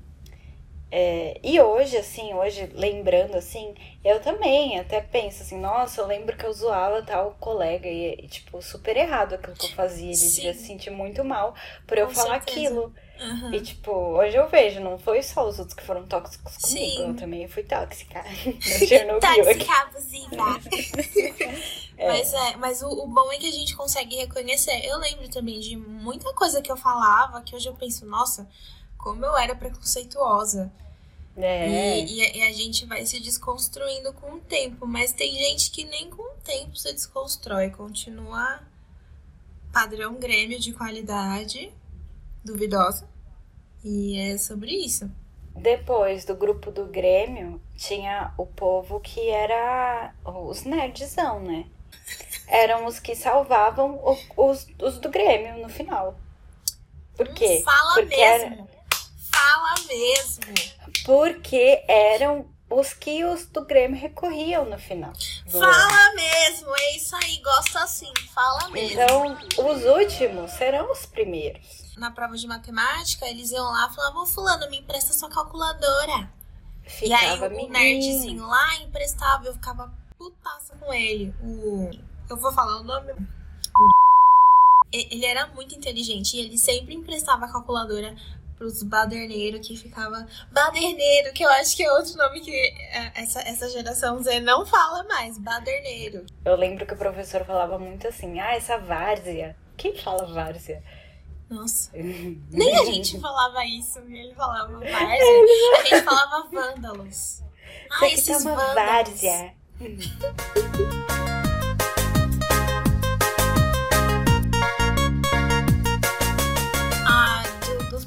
[0.90, 6.36] É, e hoje, assim, hoje, lembrando, assim, eu também até penso assim, nossa, eu lembro
[6.36, 10.06] que eu zoava tal colega e, e tipo, super errado aquilo que eu fazia.
[10.06, 10.36] Ele Sim.
[10.36, 11.54] devia se sentir muito mal
[11.86, 12.68] por eu falar certeza.
[12.68, 12.94] aquilo.
[13.20, 13.54] Uhum.
[13.54, 17.08] E, tipo, hoje eu vejo, não foi só os outros que foram tóxicos comigo, Sim.
[17.08, 18.22] eu também fui tóxica.
[19.20, 20.60] tóxica abusiva.
[21.96, 22.08] é.
[22.08, 24.84] Mas, é, mas o, o bom é que a gente consegue reconhecer.
[24.84, 28.48] Eu lembro também de muita coisa que eu falava que hoje eu penso, nossa,
[28.98, 30.72] como eu era preconceituosa.
[31.36, 32.00] É.
[32.00, 34.86] E, e, e, a gente vai se desconstruindo com o tempo.
[34.86, 37.70] Mas tem gente que nem com o tempo se desconstrói.
[37.70, 38.60] Continua
[39.72, 41.72] padrão Grêmio de qualidade
[42.44, 43.08] duvidosa.
[43.82, 45.10] E é sobre isso.
[45.56, 51.66] Depois do grupo do Grêmio, tinha o povo que era os nerdzão, né?
[52.48, 54.00] Eram os que salvavam
[54.36, 56.18] os, os do Grêmio no final.
[57.16, 57.62] Por quê?
[57.64, 58.54] Fala Porque mesmo.
[58.54, 58.74] Era...
[59.30, 65.12] Fala mesmo porque eram os que os do Grêmio recorriam no final.
[65.46, 66.14] Fala ano.
[66.16, 69.02] mesmo, é isso aí, gosto assim, fala mesmo.
[69.02, 69.38] Então,
[69.70, 71.83] os últimos serão os primeiros.
[71.96, 76.30] Na prova de matemática, eles iam lá e falavam, fulano, me empresta sua calculadora.
[76.82, 81.34] Ficava e aí o nerdzinho lá emprestava, eu ficava putaça com ele.
[81.42, 81.90] O...
[82.28, 83.12] Eu vou falar o nome.
[83.12, 83.90] O...
[84.92, 88.14] Ele era muito inteligente e ele sempre emprestava a calculadora
[88.56, 90.26] pros baderneiros que ficava.
[90.52, 94.64] Baderneiro, que eu acho que é outro nome que é, essa, essa geração Z não
[94.64, 95.38] fala mais.
[95.38, 96.24] Baderneiro.
[96.44, 99.56] Eu lembro que o professor falava muito assim: ah, essa várzea.
[99.76, 100.82] Quem fala várzea?
[101.54, 101.90] Nossa.
[101.94, 104.00] Nem a gente falava isso.
[104.00, 104.98] Ele falava várzea.
[104.98, 107.42] A gente falava vândalos.
[107.90, 108.74] Ah, esses tá uma vândalos.
[108.74, 109.54] várzea.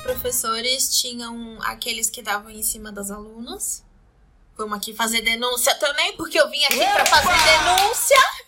[0.04, 3.84] professores tinham aqueles que davam em cima das alunas.
[4.58, 8.47] Vamos aqui fazer denúncia também, porque eu vim aqui para fazer denúncia.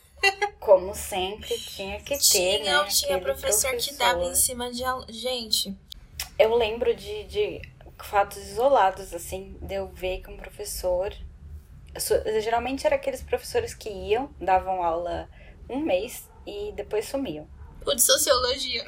[0.60, 2.90] Como sempre, tinha que ter, tinha, né?
[2.90, 5.76] Tinha professor, professor, que dava em cima de gente.
[6.38, 7.62] Eu lembro de, de
[7.98, 11.14] fatos isolados, assim, de eu ver que um professor.
[12.42, 15.30] Geralmente era aqueles professores que iam, davam aula
[15.68, 17.48] um mês e depois sumiam.
[17.86, 18.86] O de sociologia.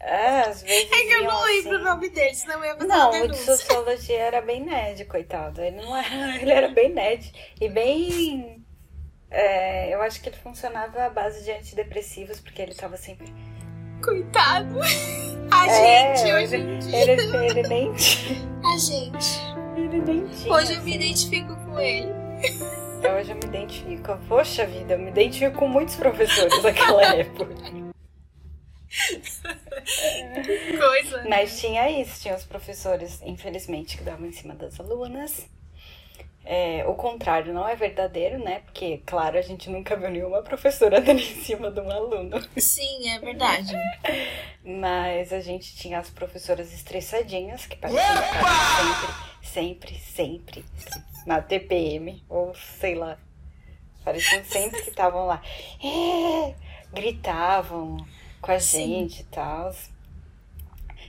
[0.00, 0.90] É, às vezes.
[0.92, 1.80] É que eu não lembro assim...
[1.80, 5.60] o nome dele, senão eu ia fazer Não, o de sociologia era bem nerd, coitado.
[5.60, 6.36] Ele não era.
[6.40, 7.32] Ele era bem nerd.
[7.60, 8.63] E bem.
[9.36, 13.34] É, eu acho que ele funcionava à base de antidepressivos, porque ele tava sempre.
[14.02, 14.78] Coitado!
[15.50, 17.12] A é, gente, hoje em dia.
[17.12, 17.90] Ele, ele nem.
[18.64, 19.40] A gente.
[19.76, 20.54] Ele nem tinha.
[20.54, 22.12] Hoje eu me identifico com ele.
[23.16, 24.16] Hoje eu me identifico.
[24.28, 27.54] Poxa vida, eu me identifico com muitos professores daquela época.
[30.78, 31.22] Coisa.
[31.22, 31.28] Né?
[31.28, 35.48] Mas tinha isso, tinha os professores, infelizmente, que davam em cima das alunas.
[36.46, 38.60] É, o contrário não é verdadeiro, né?
[38.60, 42.38] Porque, claro, a gente nunca viu nenhuma professora dando em cima de um aluno.
[42.58, 43.74] Sim, é verdade.
[44.62, 50.64] Mas a gente tinha as professoras estressadinhas que participavam sempre, sempre, sempre
[51.26, 53.16] na TPM, ou sei lá.
[54.04, 55.40] Pareciam sempre que estavam lá.
[55.82, 56.54] É,
[56.92, 57.96] gritavam,
[58.42, 58.86] com a Sim.
[58.86, 59.74] gente e tal.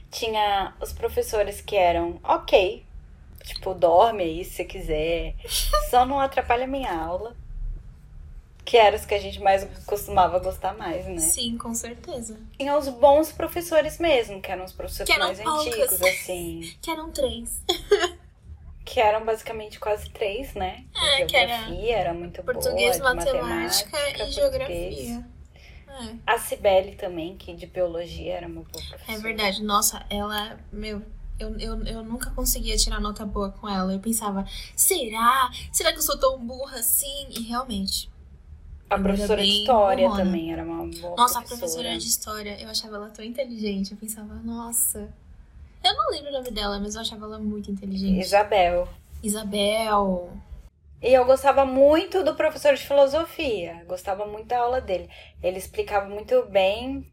[0.09, 2.85] Tinha os professores que eram ok,
[3.45, 5.35] tipo, dorme aí se você quiser,
[5.89, 7.35] só não atrapalha a minha aula.
[8.63, 11.19] Que eram os que a gente mais costumava gostar mais, né?
[11.19, 12.39] Sim, com certeza.
[12.57, 16.75] Tinha os bons professores mesmo, que eram os professores eram mais antigos, assim.
[16.81, 17.61] que eram três.
[18.83, 20.83] que eram basicamente quase três, né?
[20.95, 25.25] É, geografia que era, era muito português, boa, matemática, matemática e geografia.
[25.87, 26.15] É.
[26.27, 29.17] A Cibele também, que de biologia era uma boa professora.
[29.17, 29.63] É verdade.
[29.63, 31.01] Nossa, ela, meu,
[31.39, 33.93] eu, eu, eu nunca conseguia tirar nota boa com ela.
[33.93, 35.49] Eu pensava, será?
[35.71, 37.27] Será que eu sou tão burra assim?
[37.29, 38.09] E realmente.
[38.89, 40.23] A professora de história burrona.
[40.25, 41.43] também era uma boa Nossa, professora.
[41.43, 43.91] a professora de história, eu achava ela tão inteligente.
[43.91, 45.13] Eu pensava, nossa.
[45.83, 48.19] Eu não lembro o nome dela, mas eu achava ela muito inteligente.
[48.19, 48.87] Isabel.
[49.23, 50.31] Isabel.
[51.01, 55.09] E eu gostava muito do professor de filosofia, gostava muito da aula dele.
[55.43, 57.05] Ele explicava muito bem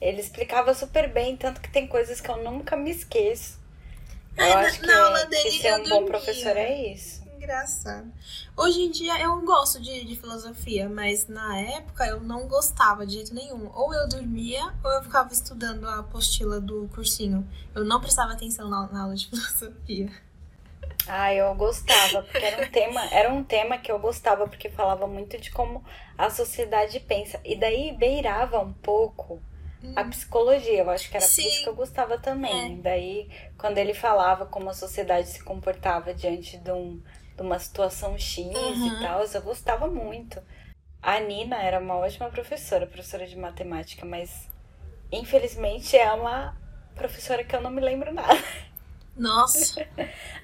[0.00, 3.58] Ele explicava super bem, tanto que tem coisas que eu nunca me esqueço.
[4.36, 6.56] Eu É, na- acho que, na aula é- dele que ser eu um bom professor
[6.56, 7.24] é isso.
[7.36, 8.12] Engraçado.
[8.56, 13.14] Hoje em dia eu gosto de, de filosofia, mas na época eu não gostava de
[13.14, 13.70] jeito nenhum.
[13.74, 17.46] Ou eu dormia, ou eu ficava estudando a apostila do cursinho.
[17.74, 20.10] Eu não prestava atenção na, na aula de filosofia.
[21.08, 25.06] Ah, eu gostava, porque era um tema, era um tema que eu gostava, porque falava
[25.06, 25.84] muito de como
[26.18, 27.38] a sociedade pensa.
[27.44, 29.40] E daí beirava um pouco
[29.94, 30.80] a psicologia.
[30.80, 31.44] Eu acho que era por Sim.
[31.44, 31.48] É.
[31.48, 32.80] isso que eu gostava também.
[32.80, 37.00] Daí, quando ele falava como a sociedade se comportava diante de, um,
[37.36, 38.86] de uma situação X Uhum.
[38.86, 40.42] e tal, eu gostava muito.
[41.02, 44.48] A Nina era uma ótima professora, professora de matemática, mas
[45.12, 46.56] infelizmente é uma
[46.94, 48.42] professora que eu não me lembro nada.
[49.16, 49.86] Nossa,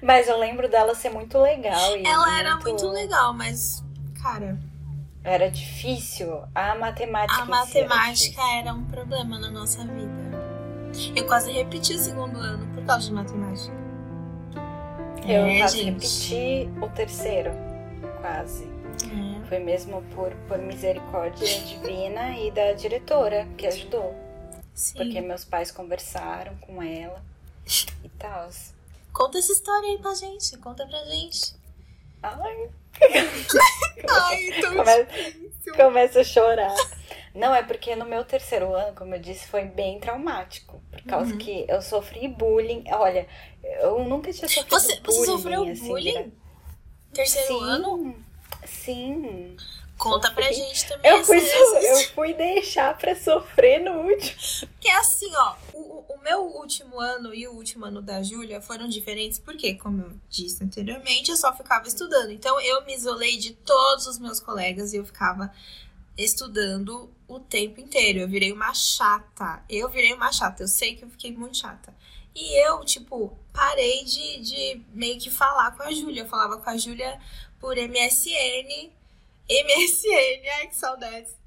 [0.01, 1.95] Mas eu lembro dela ser muito legal.
[1.95, 3.83] E ela era muito legal, mas,
[4.19, 4.57] cara,
[5.23, 6.43] Era difícil.
[6.53, 7.39] A matemática.
[7.39, 10.33] a era matemática era um problema na nossa vida.
[11.15, 13.73] Eu quase repeti o segundo ano por causa de matemática.
[15.25, 15.85] Eu é, quase gente.
[15.85, 17.51] repeti o terceiro.
[18.19, 18.65] Quase.
[18.65, 19.47] É.
[19.47, 24.13] Foi mesmo por, por misericórdia divina e da diretora que ajudou.
[24.73, 24.97] Sim.
[24.97, 27.23] Porque meus pais conversaram com ela
[28.03, 28.49] e tal.
[29.13, 30.57] Conta essa história aí pra gente.
[30.57, 31.55] Conta pra gente.
[32.21, 32.69] Ai,
[33.01, 36.73] Ai, tô Come- começa a chorar.
[37.33, 40.81] Não, é porque no meu terceiro ano, como eu disse, foi bem traumático.
[40.91, 41.37] Por causa Uhum.
[41.39, 42.83] que eu sofri bullying.
[42.91, 43.27] Olha,
[43.81, 45.03] eu nunca tinha sofrido Você, bullying.
[45.19, 46.13] você sofreu assim, bullying?
[46.13, 46.27] né?
[47.13, 48.15] Terceiro Sim, ano?
[48.65, 49.57] Sim.
[49.97, 50.57] Conta pra sofri.
[50.59, 51.11] gente também.
[51.11, 54.69] Eu fui, eu fui deixar pra sofrer no último.
[54.79, 55.55] Que é assim, ó.
[56.23, 60.63] Meu último ano e o último ano da Júlia foram diferentes porque, como eu disse
[60.63, 62.31] anteriormente, eu só ficava estudando.
[62.31, 65.51] Então eu me isolei de todos os meus colegas e eu ficava
[66.17, 68.19] estudando o tempo inteiro.
[68.19, 69.63] Eu virei uma chata.
[69.69, 70.63] Eu virei uma chata.
[70.63, 71.93] Eu sei que eu fiquei muito chata.
[72.33, 76.23] E eu, tipo, parei de, de meio que falar com a Júlia.
[76.23, 77.19] Eu falava com a Júlia
[77.59, 78.91] por MSN.
[79.49, 81.42] MSN, ai que saudades.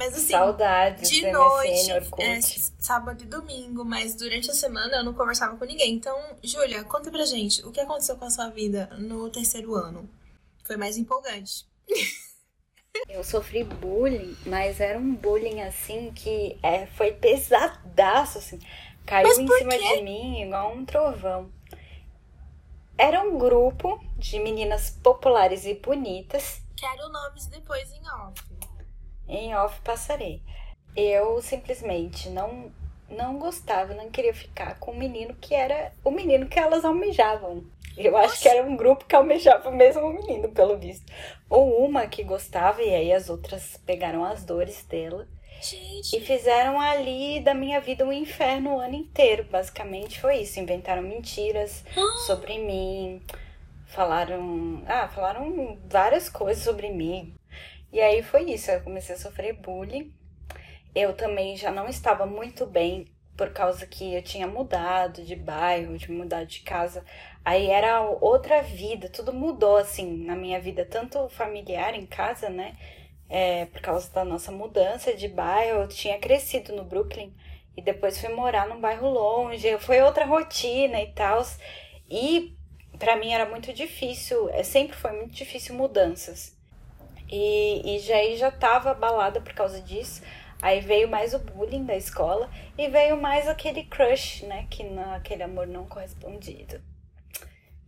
[0.00, 1.10] Mas assim, Saudades.
[1.10, 1.92] de MSN, noite,
[2.22, 2.40] é,
[2.78, 5.92] sábado e domingo, mas durante a semana eu não conversava com ninguém.
[5.92, 10.08] Então, Júlia, conta pra gente o que aconteceu com a sua vida no terceiro ano.
[10.64, 11.66] Foi mais empolgante.
[13.10, 18.58] Eu sofri bullying, mas era um bullying assim que é, foi pesadaço, assim.
[19.04, 19.96] Caiu em cima quê?
[19.96, 21.52] de mim igual um trovão.
[22.96, 26.62] Era um grupo de meninas populares e bonitas.
[26.74, 28.42] Quero nomes depois em off.
[29.30, 30.42] Em off passarei.
[30.96, 32.72] Eu simplesmente não
[33.08, 37.64] não gostava, não queria ficar com o menino que era o menino que elas almejavam.
[37.96, 41.12] Eu acho que era um grupo que almejava o mesmo menino, pelo visto.
[41.48, 45.26] Ou uma que gostava, e aí as outras pegaram as dores dela.
[45.60, 49.44] Gente, E fizeram ali da minha vida um inferno o ano inteiro.
[49.50, 50.58] Basicamente foi isso.
[50.58, 51.84] Inventaram mentiras
[52.26, 53.20] sobre mim.
[53.86, 54.82] Falaram.
[54.86, 57.34] Ah, falaram várias coisas sobre mim.
[57.92, 58.70] E aí foi isso.
[58.70, 60.12] Eu comecei a sofrer bullying.
[60.94, 65.96] Eu também já não estava muito bem por causa que eu tinha mudado de bairro,
[65.96, 67.02] de mudado de casa.
[67.42, 72.76] Aí era outra vida, tudo mudou assim na minha vida, tanto familiar em casa, né?
[73.30, 77.32] É, por causa da nossa mudança de bairro, eu tinha crescido no Brooklyn
[77.76, 81.42] e depois fui morar num bairro longe, foi outra rotina e tal.
[82.10, 82.54] E
[82.98, 86.59] pra mim era muito difícil, é, sempre foi muito difícil mudanças.
[87.30, 90.22] E, e já aí já tava abalada por causa disso.
[90.60, 94.66] Aí veio mais o bullying da escola e veio mais aquele crush, né?
[94.68, 94.82] Que
[95.14, 96.80] aquele amor não correspondido.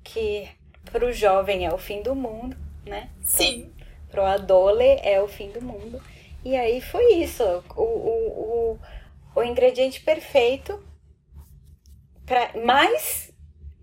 [0.03, 0.49] Que
[0.85, 3.11] pro jovem é o fim do mundo, né?
[3.23, 3.73] sim.
[4.11, 6.01] Pro adole é o fim do mundo.
[6.45, 7.43] E aí foi isso.
[7.75, 8.79] O, o, o,
[9.35, 10.83] o ingrediente perfeito.
[12.27, 13.32] Pra, mas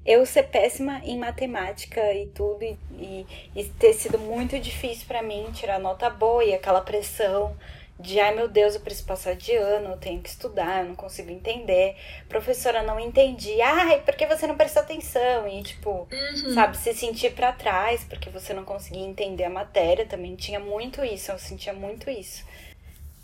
[0.09, 2.63] eu ser péssima em matemática e tudo.
[2.63, 7.55] E, e, e ter sido muito difícil pra mim tirar nota boa e aquela pressão
[7.99, 10.95] de ai meu Deus, eu preciso passar de ano, eu tenho que estudar, eu não
[10.95, 11.95] consigo entender.
[12.29, 13.61] Professora, não entendi.
[13.61, 15.47] Ai, por que você não prestou atenção?
[15.47, 16.53] E tipo, Uhum.
[16.53, 21.03] sabe, se sentir pra trás porque você não conseguia entender a matéria, também tinha muito
[21.03, 22.43] isso, eu sentia muito isso.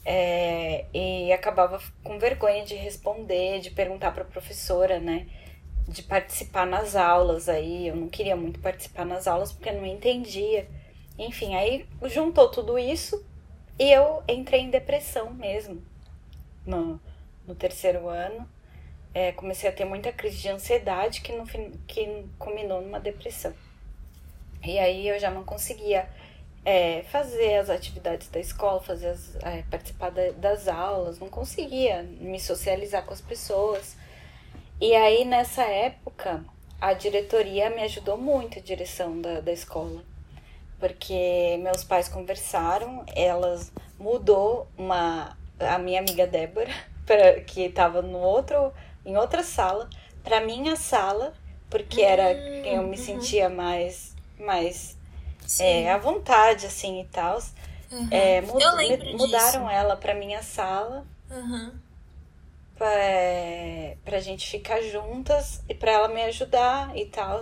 [0.05, 5.25] É, e acabava com vergonha de responder, de perguntar pra professora, né?
[5.88, 9.86] De participar nas aulas aí, eu não queria muito participar nas aulas porque eu não
[9.86, 10.67] entendia.
[11.17, 13.23] Enfim, aí juntou tudo isso
[13.77, 15.81] e eu entrei em depressão mesmo
[16.65, 16.99] no,
[17.47, 18.49] no terceiro ano.
[19.13, 21.45] É, comecei a ter muita crise de ansiedade que, no
[21.88, 23.53] que culminou numa depressão.
[24.63, 26.09] E aí eu já não conseguia
[26.65, 32.01] é, fazer as atividades da escola, fazer as, é, participar da, das aulas, não conseguia
[32.03, 33.95] me socializar com as pessoas.
[34.86, 36.45] E aí, nessa época,
[36.79, 40.03] a diretoria me ajudou muito, a direção da, da escola.
[40.79, 46.71] Porque meus pais conversaram, elas mudou uma a minha amiga Débora,
[47.03, 48.71] pra, que estava no outro
[49.03, 49.89] em outra sala,
[50.23, 51.33] para minha sala,
[51.67, 53.03] porque era hum, quem eu me uhum.
[53.03, 54.95] sentia mais mais
[55.59, 57.39] é, à vontade assim e tal.
[57.91, 58.07] Uhum.
[58.11, 58.63] É, mud,
[59.17, 59.69] mudaram disso.
[59.71, 61.03] ela para minha sala.
[61.31, 61.84] Uhum
[62.76, 62.88] pra,
[64.03, 67.41] pra gente ficar juntas e pra ela me ajudar e tal.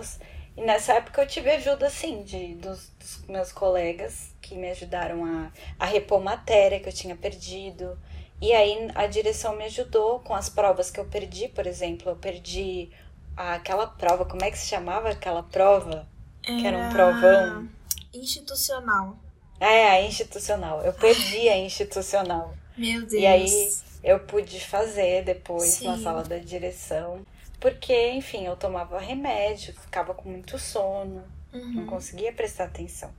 [0.56, 5.24] E nessa época eu tive ajuda, assim, de, dos, dos, meus colegas que me ajudaram
[5.24, 7.98] a, a repor matéria que eu tinha perdido.
[8.40, 12.10] E aí a direção me ajudou com as provas que eu perdi, por exemplo.
[12.10, 12.90] Eu perdi
[13.36, 16.06] aquela prova, como é que se chamava aquela prova?
[16.46, 16.60] Era...
[16.60, 17.68] Que era um provão.
[18.12, 19.18] Institucional.
[19.58, 20.82] É, a institucional.
[20.82, 22.54] Eu perdi a institucional.
[22.76, 23.12] Meu Deus.
[23.12, 23.72] E aí
[24.04, 25.86] eu pude fazer depois Sim.
[25.86, 27.24] na sala da direção.
[27.58, 31.72] Porque, enfim, eu tomava remédio, ficava com muito sono, uhum.
[31.72, 33.10] não conseguia prestar atenção.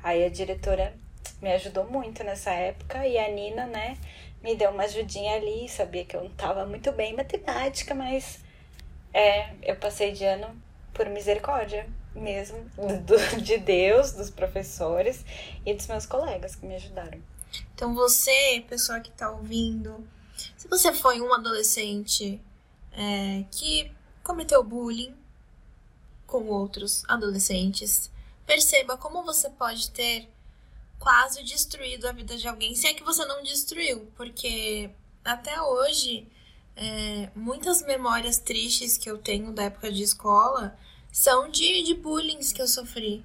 [0.00, 0.94] Aí a diretora
[1.42, 3.98] me ajudou muito nessa época e a Nina, né,
[4.40, 8.38] me deu uma ajudinha ali, sabia que eu não estava muito bem em matemática, mas
[9.12, 10.48] é, eu passei de ano
[10.94, 12.58] por misericórdia mesmo,
[13.04, 15.24] do, de Deus, dos professores
[15.66, 17.18] e dos meus colegas que me ajudaram.
[17.74, 20.06] Então você, pessoa que está ouvindo,
[20.56, 22.40] se você foi um adolescente
[22.92, 23.90] é, que
[24.22, 25.14] cometeu bullying
[26.26, 28.10] com outros adolescentes,
[28.46, 30.28] perceba como você pode ter
[30.98, 34.90] quase destruído a vida de alguém, se é que você não destruiu, porque
[35.24, 36.26] até hoje
[36.76, 40.78] é, muitas memórias tristes que eu tenho da época de escola
[41.10, 43.24] são de, de bullying que eu sofri.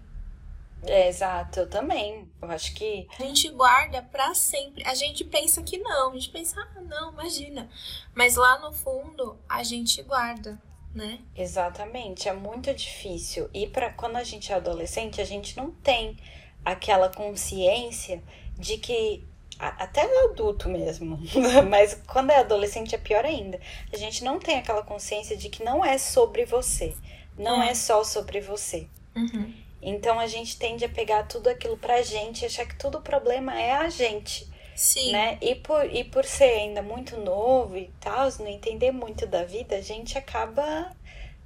[0.83, 2.29] É, exato, eu também.
[2.41, 3.07] Eu acho que.
[3.19, 4.83] A gente guarda para sempre.
[4.85, 6.11] A gente pensa que não.
[6.11, 7.69] A gente pensa, ah, não, imagina.
[8.13, 10.61] Mas lá no fundo, a gente guarda,
[10.93, 11.19] né?
[11.35, 12.29] Exatamente.
[12.29, 13.49] É muito difícil.
[13.53, 16.17] E para quando a gente é adolescente, a gente não tem
[16.63, 18.23] aquela consciência
[18.57, 19.23] de que.
[19.57, 21.17] Até o adulto mesmo,
[21.69, 23.57] mas quando é adolescente é pior ainda.
[23.91, 26.93] A gente não tem aquela consciência de que não é sobre você,
[27.37, 28.89] não é, é só sobre você.
[29.15, 29.53] Uhum.
[29.87, 33.01] Então a gente tende a pegar tudo aquilo pra gente e achar que todo o
[33.01, 34.47] problema é a gente.
[34.75, 35.11] Sim.
[35.11, 35.37] Né?
[35.39, 39.75] E por, e por ser ainda muito novo e tal, não entender muito da vida,
[39.75, 40.91] a gente acaba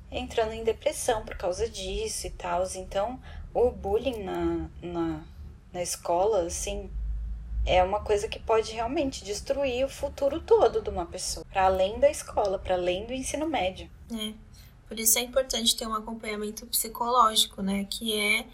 [0.09, 2.63] entrando em depressão por causa disso e tal.
[2.75, 3.19] Então,
[3.53, 5.23] o bullying na, na,
[5.73, 6.89] na escola, assim,
[7.65, 11.99] é uma coisa que pode realmente destruir o futuro todo de uma pessoa, para além
[11.99, 13.89] da escola, para além do ensino médio.
[14.11, 14.33] É.
[14.89, 17.85] Por isso é importante ter um acompanhamento psicológico, né?
[17.85, 18.47] Que é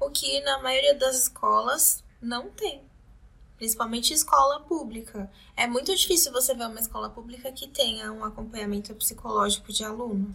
[0.00, 2.80] o que na maioria das escolas não tem.
[3.58, 5.30] Principalmente escola pública.
[5.54, 10.34] É muito difícil você ver uma escola pública que tenha um acompanhamento psicológico de aluno.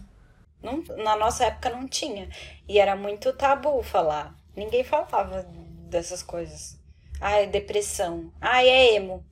[0.62, 2.30] Não, na nossa época não tinha.
[2.68, 4.38] E era muito tabu falar.
[4.54, 5.42] Ninguém falava
[5.90, 6.78] dessas coisas.
[7.20, 8.32] Ai, depressão.
[8.40, 9.26] Ai, é emo.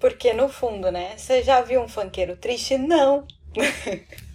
[0.00, 1.18] Porque no fundo, né?
[1.18, 2.78] Você já viu um funkeiro triste?
[2.78, 3.26] Não.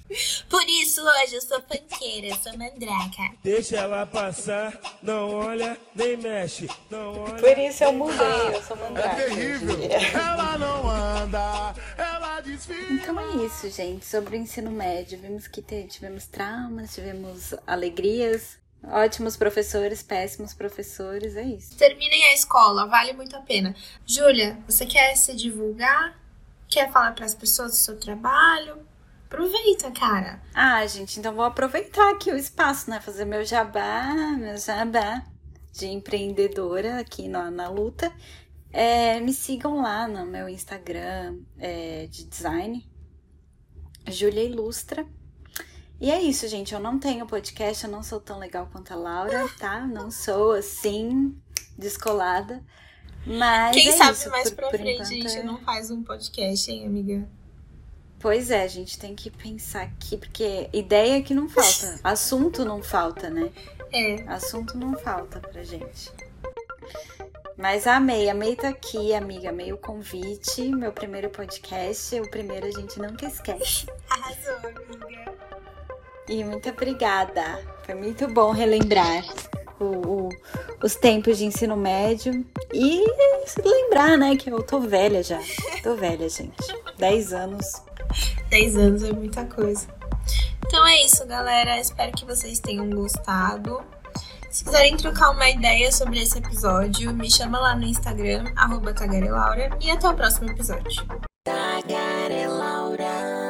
[0.50, 3.36] Por isso hoje eu sou panqueira, eu sou mandraca.
[3.44, 7.36] Deixa ela passar, não olha, nem mexe, não olha.
[7.36, 9.22] Por isso eu mudei, eu sou mandraca.
[9.22, 9.78] É terrível.
[10.14, 12.94] Ela não anda, ela desfila.
[12.94, 15.20] Então é isso, gente, sobre o ensino médio.
[15.20, 21.74] Vimos que tivemos traumas, tivemos alegrias, Ótimos professores, péssimos professores, é isso.
[21.78, 23.74] Terminem a escola, vale muito a pena.
[24.06, 26.20] Júlia, você quer se divulgar?
[26.68, 28.86] Quer falar para as pessoas do seu trabalho?
[29.34, 30.40] Aproveita, cara.
[30.54, 33.02] Ah, gente, então vou aproveitar aqui o espaço, né?
[33.02, 35.24] Fazer meu jabá, meu jabá
[35.72, 38.14] de empreendedora aqui na, na luta.
[38.72, 42.88] É, me sigam lá no meu Instagram é, de design,
[44.08, 45.04] Julia Ilustra.
[46.00, 46.76] E é isso, gente.
[46.76, 49.88] Eu não tenho podcast, eu não sou tão legal quanto a Laura, tá?
[49.88, 51.36] Não sou assim,
[51.76, 52.64] descolada.
[53.26, 53.76] Mas.
[53.76, 54.30] Quem é sabe isso.
[54.30, 55.42] mais por, pra por frente a gente é...
[55.42, 57.28] não faz um podcast, hein, amiga?
[58.24, 62.82] Pois é, a gente tem que pensar aqui, porque ideia que não falta, assunto não
[62.82, 63.52] falta, né?
[63.92, 64.24] É.
[64.30, 66.10] Assunto não falta pra gente.
[67.58, 69.50] Mas amei, amei tá aqui, amiga.
[69.50, 72.18] Amei o convite, meu primeiro podcast.
[72.22, 73.88] O primeiro a gente nunca esquece.
[74.10, 75.34] Arrasou, amiga.
[76.30, 77.62] E muito obrigada.
[77.86, 79.26] Foi muito bom relembrar
[79.82, 80.30] o, o,
[80.82, 82.46] os tempos de ensino médio.
[82.74, 83.04] E
[83.62, 85.42] lembrar, né, que eu tô velha já.
[85.84, 86.56] Tô velha, gente.
[86.98, 87.84] 10 anos
[88.50, 89.88] 10 anos é muita coisa.
[90.66, 91.80] Então é isso, galera.
[91.80, 93.82] Espero que vocês tenham gostado.
[94.50, 99.76] Se quiserem trocar uma ideia sobre esse episódio, me chama lá no Instagram, arroba Tagarelaura,
[99.82, 101.04] e até o próximo episódio.
[101.44, 103.43] Tagarelaura.